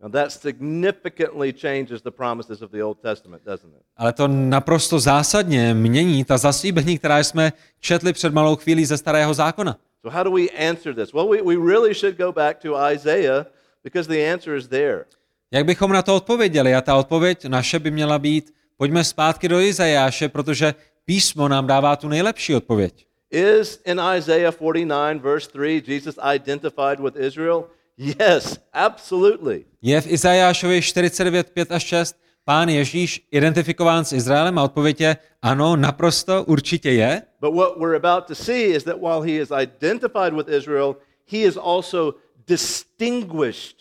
[0.00, 3.82] Now, that significantly changes the promises of the Old Testament, doesn't it?
[3.96, 9.34] Ale to naprosto zásadně mění ta zaslíbení, která jsme četli před malou chvílí ze starého
[9.34, 9.76] zákona.
[10.02, 11.12] So, how do we answer this?
[11.12, 13.46] Well, we, we really should go back to Isaiah
[13.84, 15.04] because the answer is there.
[15.50, 16.74] Jak bychom na to odpověděli?
[16.74, 20.74] A ta odpověď naše by měla být, pojďme zpátky do Izajáše, protože
[21.04, 23.05] písmo nám dává tu nejlepší odpověď.
[23.30, 27.66] Is in Isaiah 49, verse 3, Jesus identified with Israel?
[27.98, 29.64] Yes, absolutely.
[29.82, 35.16] Je v Izajášovi 49, 5 až 6 pán Ježíš identifikován s Izraelem a odpověď je
[35.42, 37.22] ano, naprosto, určitě je.
[37.40, 40.96] But what we're about to see is that while he is identified with Israel,
[41.32, 42.14] he is also
[42.46, 43.76] distinguished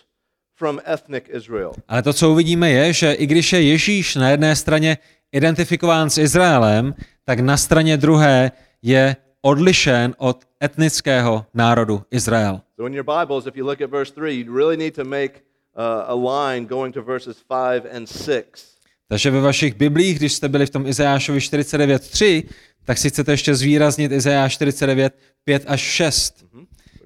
[0.55, 1.71] from ethnic Israel.
[1.87, 4.97] Ale to, co uvidíme, je, že i když je Ježíš na jedné straně
[5.31, 6.93] identifikován s Izraelem,
[7.25, 9.15] tak na straně druhé je
[9.45, 12.61] odlišen od etnického národu Izrael.
[12.75, 15.33] So in your Bibles, if you look at verse 3, you really need to make
[15.77, 18.75] uh, a line going to verses 5 and 6.
[19.07, 22.43] Takže ve vašich biblích, když jste byli v tom Izajášovi 49.3,
[22.85, 26.45] tak si chcete ještě zvýraznit Izajáš 49, 5 až 6,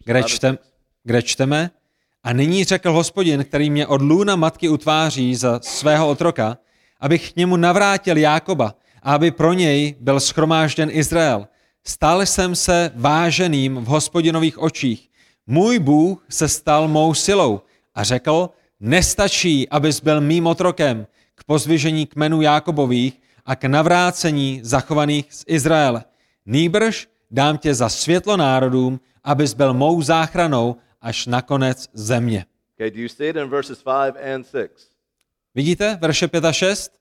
[0.06, 0.58] kde, čtem,
[1.04, 1.72] kde čteme.
[2.24, 6.58] A nyní řekl hospodin, který mě od lůna matky utváří za svého otroka,
[7.00, 11.48] abych k němu navrátil Jákoba a aby pro něj byl schromážděn Izrael.
[11.84, 15.10] Stal jsem se váženým v hospodinových očích.
[15.48, 17.62] Můj Bůh se stal mou silou
[17.96, 18.50] a řekl,
[18.80, 26.04] nestačí, abys byl mým otrokem k pozvěžení kmenů Jákobových a k navrácení zachovaných z Izraele.
[26.46, 32.46] Nýbrž dám tě za světlo národům, abys byl mou záchranou až na konec země.
[32.76, 34.92] Okay, do you see it in verses 5 and 6?
[35.56, 36.92] Vidíte verše 5 a 6?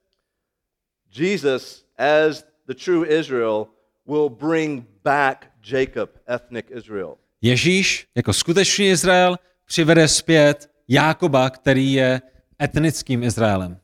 [1.19, 3.67] Jesus, as the true Israel,
[4.09, 7.17] will bring back Jacob, ethnic Israel.
[7.43, 12.23] Ježíš jako skutečný Izrael přivede zpět Jákoba, který je
[12.63, 13.79] etnickým Izraelem.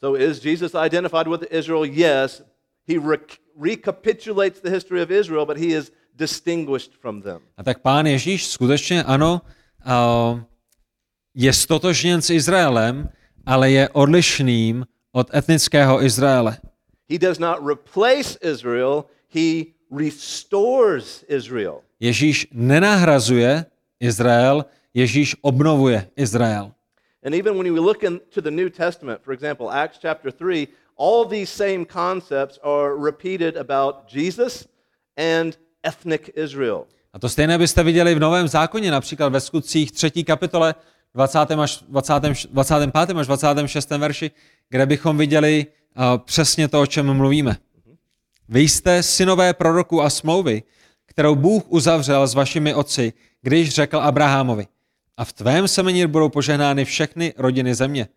[0.00, 1.84] So is Jesus identified with Israel?
[1.84, 2.42] Yes.
[2.88, 7.38] He re- recapitulates the history of Israel, but he is distinguished from them.
[7.56, 9.40] A tak pán Ježíš skutečně ano,
[9.86, 10.40] uh,
[11.34, 13.08] je stotožněn s Izraelem,
[13.46, 16.58] ale je odlišným od etnického Izraele.
[17.08, 19.04] He does not replace Israel,
[19.34, 21.80] he restores Israel.
[22.00, 23.64] Ježíš nenahrazuje
[24.00, 26.72] Izrael, Ježíš obnovuje Izrael.
[27.24, 31.24] And even when we look into the New Testament, for example, Acts chapter 3, all
[31.24, 34.68] these same concepts are repeated about Jesus
[35.16, 36.86] and ethnic Israel.
[37.12, 40.24] A to stejné byste viděli v Novém zákoně, například ve skutcích 3.
[40.24, 40.74] kapitole
[41.14, 41.38] 20.
[41.38, 42.14] až 20,
[42.50, 43.18] 25.
[43.18, 43.90] až 26.
[43.90, 44.30] verši,
[44.70, 45.66] kde bychom viděli
[46.24, 47.56] přesně to, o čem mluvíme.
[48.48, 50.62] Vy jste synové proroku a smlouvy,
[51.06, 54.66] kterou Bůh uzavřel s vašimi otci, když řekl Abrahamovi,
[55.16, 58.08] a v tvém semeni budou požehnány všechny rodiny země.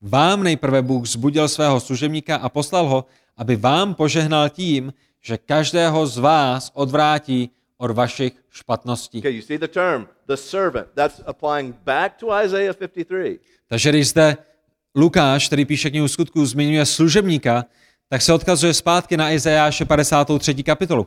[0.00, 3.04] Vám nejprve Bůh zbudil svého služebníka a poslal ho,
[3.36, 9.18] aby vám požehnal tím, že každého z vás odvrátí od vašich špatností.
[9.18, 10.88] Okay, you see the term, the servant.
[10.94, 13.38] That's applying back to Isaiah 53.
[13.68, 14.36] Takže když zde
[14.96, 17.64] Lukáš, který píše knihu skutků, zmiňuje služebníka,
[18.08, 20.62] tak se odkazuje zpátky na Izajáše 53.
[20.62, 21.06] kapitolu.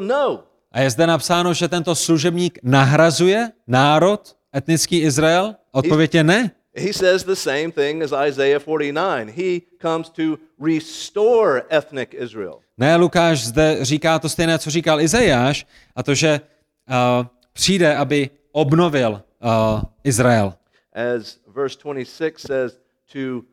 [0.00, 0.44] No.
[0.72, 5.54] A je zde napsáno, že tento služebník nahrazuje národ, etnický Izrael?
[5.72, 6.50] Odpověď je ne.
[6.76, 9.28] He says the same thing as Isaiah 49.
[9.28, 12.58] He comes to restore ethnic Israel.
[12.78, 15.66] Ne, Lukáš zde říká to stejné, co říkal Izajáš,
[15.96, 20.54] a to, že uh, přijde, aby obnovil uh, Izrael.
[20.92, 22.78] As verse 26 says,
[23.12, 23.44] to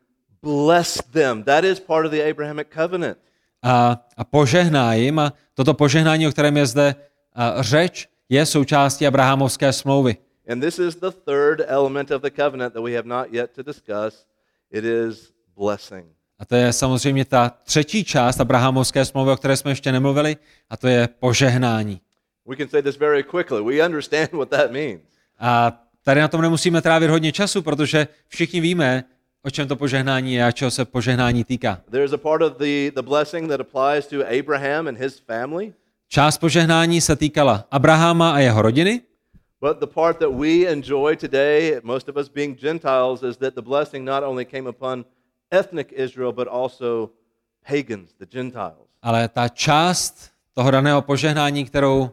[0.42, 1.44] bless them.
[1.44, 3.18] That is part of the Abrahamic covenant.
[3.64, 9.08] A, a požehná jim, a toto požehnání, o kterém je zde uh, řeč, je součástí
[9.08, 10.18] Abrahamovské smlouvy.
[10.52, 13.64] And this is the third element of the covenant that we have not yet to
[13.64, 14.26] discuss.
[14.72, 16.08] It is blessing.
[16.40, 20.38] A to je samozřejmě ta třetí část Abrahamovské smlouvy, o které jsme ještě nemluvili,
[20.70, 22.02] a to je požehnání.
[22.48, 23.64] We can say this very quickly.
[23.64, 25.02] We understand what that means.
[25.40, 29.04] A tady na tom nemusíme trávit hodně času, protože všichni víme,
[29.43, 31.82] o čem to požehnání je a čeho se požehnání týká.
[31.91, 35.74] There's a part of the, the blessing that applies to Abraham and his family,
[36.12, 39.02] Část požehnání se týkala Abrahama a jeho rodiny,
[39.62, 43.62] but the part that we enjoy today, most of us being Gentiles, is that the
[43.62, 45.06] blessing not only came upon
[45.52, 47.10] ethnic Israel, but also
[47.70, 48.88] pagans, the Gentiles.
[49.02, 52.10] ale ta část toho daného požehnání, kterou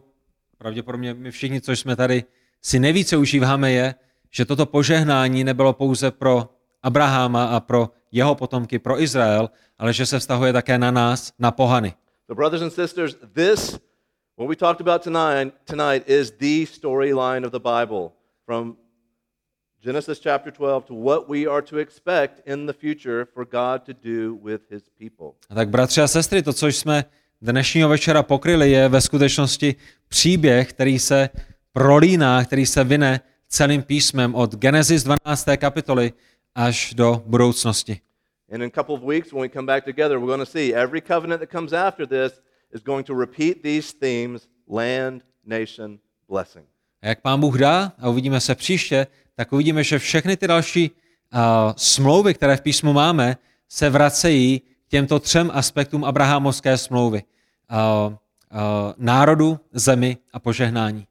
[0.57, 2.23] pravděpodobně my všichni, co jsme tady,
[2.61, 3.95] si nejvíce užíváme, je,
[4.31, 6.49] že toto požehnání nebylo pouze pro
[6.83, 11.51] Abrahama a pro jeho potomky, pro Izrael, ale že se vztahuje také na nás, na
[11.51, 11.93] pohany.
[12.27, 13.79] So, brothers and sisters, this,
[14.37, 18.11] what we talked about tonight, tonight is the storyline of the Bible
[18.45, 18.77] from
[19.83, 23.93] Genesis chapter 12 to what we are to expect in the future for God to
[23.93, 25.27] do with his people.
[25.49, 27.05] A tak bratři a sestry, to, co jsme
[27.41, 29.75] dnešního večera pokryli, je ve skutečnosti
[30.07, 31.29] příběh, který se
[31.77, 35.45] prolíná, který se vyne celým písmem od Genesis 12.
[35.57, 36.13] kapitoly
[36.55, 38.01] až do budoucnosti.
[38.51, 40.73] And in a couple of weeks, when we come back together, we're going to see
[40.73, 42.41] every covenant that comes after this
[42.73, 45.99] is going to repeat these themes land, nation,
[46.29, 46.65] blessing.
[47.01, 50.91] A jak pán Bůh dá, a uvidíme se příště, tak uvidíme, že všechny ty další
[50.91, 51.39] uh,
[51.75, 53.37] smlouvy, které v písmu máme,
[53.69, 57.23] se vracejí k těmto třem aspektům Abrahamovské smlouvy.
[57.71, 58.17] Uh, uh,
[58.97, 61.07] národu, zemi a požehnání.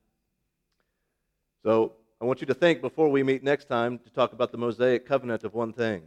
[1.66, 4.56] So I want you to think before we meet next time to talk about the
[4.56, 6.02] Mosaic covenant of one thing.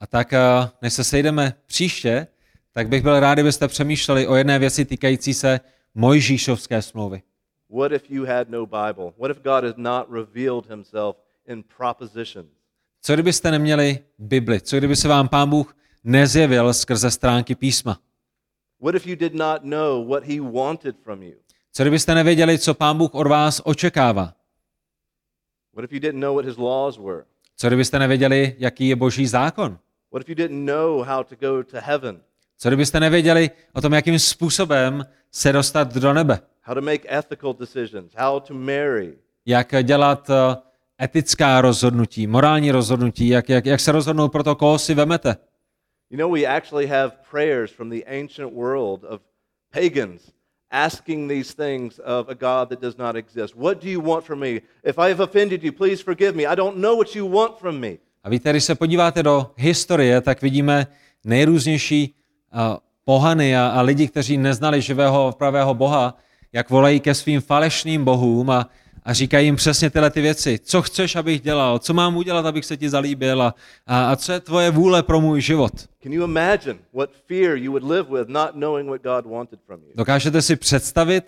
[0.00, 2.26] A tak, uh, než se sejdeme příště,
[2.72, 5.60] tak bych byl rád, kdybyste přemýšleli o jedné věci týkající se
[5.94, 7.22] Mojžíšovské smlouvy.
[7.70, 9.12] What if you had no Bible?
[9.18, 12.50] What if God has not revealed himself in propositions?
[13.02, 14.60] Co kdybyste neměli Bibli?
[14.60, 17.98] Co kdyby se vám pán Bůh nezjevil skrze stránky písma?
[18.80, 21.34] What if you did not know what he wanted from you?
[21.72, 24.39] Co kdybyste nevěděli, co pán Bůh od vás očekává?
[25.80, 27.24] What if you didn't know what his laws were?
[27.56, 29.78] Co kdybyste nevěděli, jaký je boží zákon?
[30.12, 32.20] What if you didn't know how to go to heaven?
[32.58, 36.40] Co kdybyste nevěděli o tom, jakým způsobem se dostat do nebe?
[36.62, 38.12] How to make ethical decisions?
[38.16, 39.18] How to marry?
[39.46, 40.56] Jak dělat eh,
[41.04, 45.36] etická rozhodnutí, morální rozhodnutí, jak, jak, jak se rozhodnout pro to, koho si vemete.
[46.10, 49.20] You know, we actually have prayers from the ancient world of
[49.72, 50.32] pagans
[50.70, 53.54] asking these things of a God that does not exist.
[53.56, 54.60] What do you want from me?
[54.84, 56.46] If I have offended you, please forgive me.
[56.46, 57.96] I don't know what you want from me.
[58.24, 60.86] A víte, když se podíváte do historie, tak vidíme
[61.24, 62.14] nejrůznější
[62.52, 62.60] uh,
[63.04, 66.16] pohany a, a lidi, kteří neznali živého pravého Boha,
[66.52, 68.68] jak volají ke svým falešným bohům a,
[69.02, 70.58] a říkají jim přesně tyhle ty věci.
[70.62, 71.78] Co chceš, abych dělal?
[71.78, 73.42] Co mám udělat, abych se ti zalíbil?
[73.42, 73.54] A,
[73.86, 75.72] a, co je tvoje vůle pro můj život?
[79.94, 81.24] Dokážete si představit,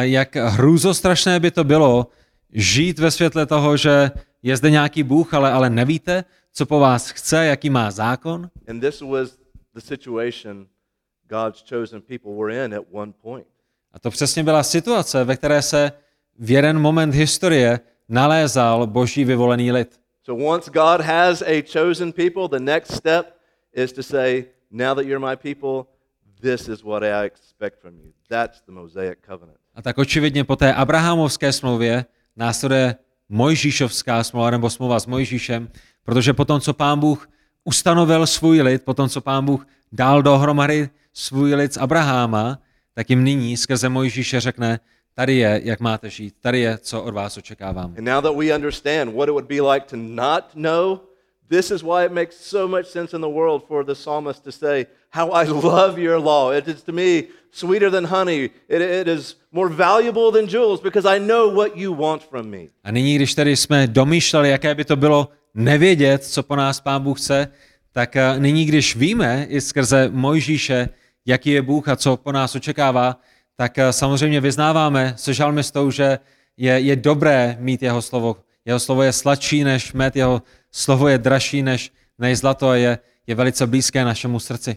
[0.00, 2.06] jak hrůzostrašné by to bylo
[2.52, 4.10] žít ve světle toho, že
[4.42, 8.50] je zde nějaký Bůh, ale, ale nevíte, co po vás chce, jaký má zákon?
[13.92, 15.92] A to přesně byla situace, ve které se
[16.40, 20.00] v jeden moment historie nalézal boží vyvolený lid.
[20.22, 23.26] So once God has a chosen people, the next step
[23.76, 25.86] is to say, now that you're my people,
[26.40, 28.12] this is what I expect from you.
[28.28, 29.58] That's the Mosaic covenant.
[29.74, 32.04] A tak očividně po té Abrahamovské smlouvě
[32.36, 32.96] následuje
[33.28, 35.68] Mojžíšovská smlouva nebo smlouva s Mojžíšem,
[36.04, 37.28] protože potom, co pán Bůh
[37.64, 42.58] ustanovil svůj lid, potom, co pán Bůh dal dohromady svůj lid z Abraháma,
[42.94, 44.80] tak jim nyní skrze Mojžíše řekne,
[45.14, 47.94] tady je, jak máte žít, tady je, co od vás očekávám.
[47.98, 51.00] And now that we understand what it would be like to not know,
[51.48, 54.52] this is why it makes so much sense in the world for the psalmist to
[54.52, 56.52] say, How I love your law.
[56.52, 58.50] It is to me sweeter than honey.
[58.68, 62.66] It, it is more valuable than jewels because I know what you want from me.
[62.84, 67.02] A nyní, když tady jsme domýšleli, jaké by to bylo nevědět, co po nás Pán
[67.02, 67.48] Bůh chce,
[67.92, 70.88] tak eh, nyní, když víme i skrze Mojžíše,
[71.26, 73.20] jaký je Bůh a co po nás očekává,
[73.60, 76.18] tak eh, samozřejmě vyznáváme se žalmistou, že
[76.56, 78.36] je, je dobré mít jeho slovo.
[78.64, 80.42] Jeho slovo je sladší než med, jeho
[80.72, 84.76] slovo je dražší než, než zlato a je, je velice blízké našemu srdci.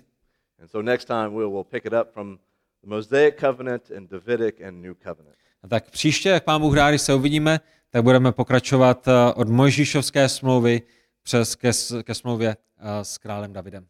[0.61, 2.37] And so next time we'll, we'll pick it up from
[2.83, 5.35] the Mosaic covenant and Davidic and New covenant.
[5.63, 7.59] A tak příště, jak Pán Bůh když se uvidíme,
[7.89, 10.81] tak budeme pokračovat eh, od Mojžíšovské smlouvy
[11.21, 11.71] přes ke,
[12.03, 13.87] ke smlouvě eh, s králem Davidem.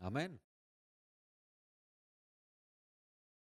[0.00, 0.43] Amen.